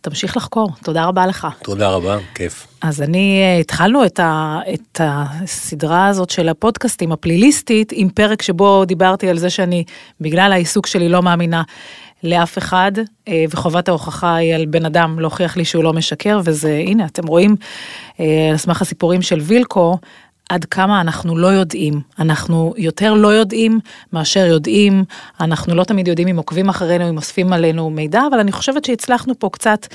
תמשיך 0.00 0.36
לחקור, 0.36 0.70
תודה 0.84 1.04
רבה 1.04 1.26
לך. 1.26 1.46
תודה 1.62 1.88
רבה, 1.88 2.18
כיף. 2.34 2.66
אז 2.82 3.02
אני, 3.02 3.40
אה, 3.42 3.60
התחלנו 3.60 4.04
את, 4.04 4.20
ה, 4.20 4.58
את 4.74 5.00
הסדרה 5.04 6.06
הזאת 6.06 6.30
של 6.30 6.48
הפודקאסטים 6.48 7.12
הפליליסטית 7.12 7.92
עם 7.94 8.08
פרק 8.08 8.42
שבו 8.42 8.84
דיברתי 8.84 9.28
על 9.28 9.38
זה 9.38 9.50
שאני, 9.50 9.84
בגלל 10.20 10.52
העיסוק 10.52 10.86
שלי, 10.86 11.08
לא 11.08 11.22
מאמינה 11.22 11.62
לאף 12.24 12.58
אחד, 12.58 12.92
אה, 13.28 13.44
וחובת 13.50 13.88
ההוכחה 13.88 14.34
היא 14.34 14.54
על 14.54 14.66
בן 14.66 14.84
אדם 14.84 15.20
להוכיח 15.20 15.56
לי 15.56 15.64
שהוא 15.64 15.84
לא 15.84 15.92
משקר, 15.92 16.40
וזה, 16.44 16.82
הנה, 16.86 17.06
אתם 17.06 17.26
רואים, 17.26 17.56
אה, 18.20 18.48
על 18.50 18.56
סמך 18.56 18.82
הסיפורים 18.82 19.22
של 19.22 19.40
וילקו, 19.40 19.98
עד 20.48 20.64
כמה 20.64 21.00
אנחנו 21.00 21.38
לא 21.38 21.46
יודעים. 21.46 22.00
אנחנו 22.18 22.74
יותר 22.76 23.14
לא 23.14 23.28
יודעים 23.28 23.80
מאשר 24.12 24.46
יודעים, 24.46 25.04
אנחנו 25.40 25.74
לא 25.74 25.84
תמיד 25.84 26.08
יודעים 26.08 26.28
אם 26.28 26.36
עוקבים 26.36 26.68
אחרינו, 26.68 27.08
אם 27.08 27.16
אוספים 27.16 27.52
עלינו 27.52 27.90
מידע, 27.90 28.22
אבל 28.30 28.40
אני 28.40 28.52
חושבת 28.52 28.84
שהצלחנו 28.84 29.38
פה 29.38 29.48
קצת 29.52 29.86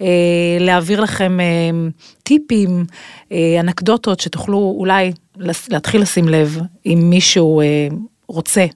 אה, 0.00 0.06
להעביר 0.60 1.00
לכם 1.00 1.40
אה, 1.40 1.46
טיפים, 2.22 2.84
אה, 3.32 3.56
אנקדוטות, 3.60 4.20
שתוכלו 4.20 4.74
אולי 4.78 5.12
להתחיל 5.68 6.02
לשים 6.02 6.28
לב 6.28 6.58
אם 6.86 7.00
מישהו 7.02 7.60
אה, 7.60 7.88
רוצה 8.28 8.66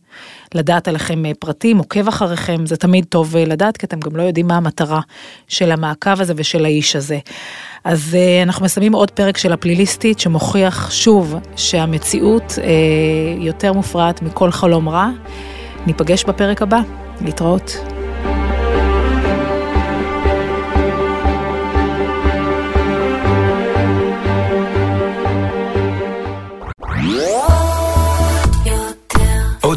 לדעת 0.54 0.88
עליכם 0.88 1.26
אה, 1.26 1.32
פרטים, 1.38 1.78
עוקב 1.78 2.08
אחריכם, 2.08 2.66
זה 2.66 2.76
תמיד 2.76 3.04
טוב 3.08 3.36
אה, 3.36 3.44
לדעת, 3.44 3.76
כי 3.76 3.86
אתם 3.86 4.00
גם 4.00 4.16
לא 4.16 4.22
יודעים 4.22 4.46
מה 4.46 4.56
המטרה 4.56 5.00
של 5.48 5.72
המעקב 5.72 6.20
הזה 6.20 6.32
ושל 6.36 6.64
האיש 6.64 6.96
הזה. 6.96 7.18
אז 7.84 8.14
אה, 8.14 8.42
אנחנו 8.42 8.64
מסיימים 8.64 8.92
עוד 8.92 9.10
פרק 9.10 9.36
של 9.36 9.52
הפליליסטית, 9.52 10.20
שמוכיח 10.20 10.90
שוב 10.90 11.36
שהמציאות 11.56 12.58
יותר 13.38 13.72
מופרעת 13.72 14.22
מכל 14.22 14.50
חלום 14.50 14.88
רע. 14.88 15.08
ניפגש 15.86 16.24
בפרק 16.24 16.62
הבא, 16.62 16.80
להתראות. 17.20 17.76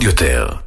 יותר, 0.07 0.66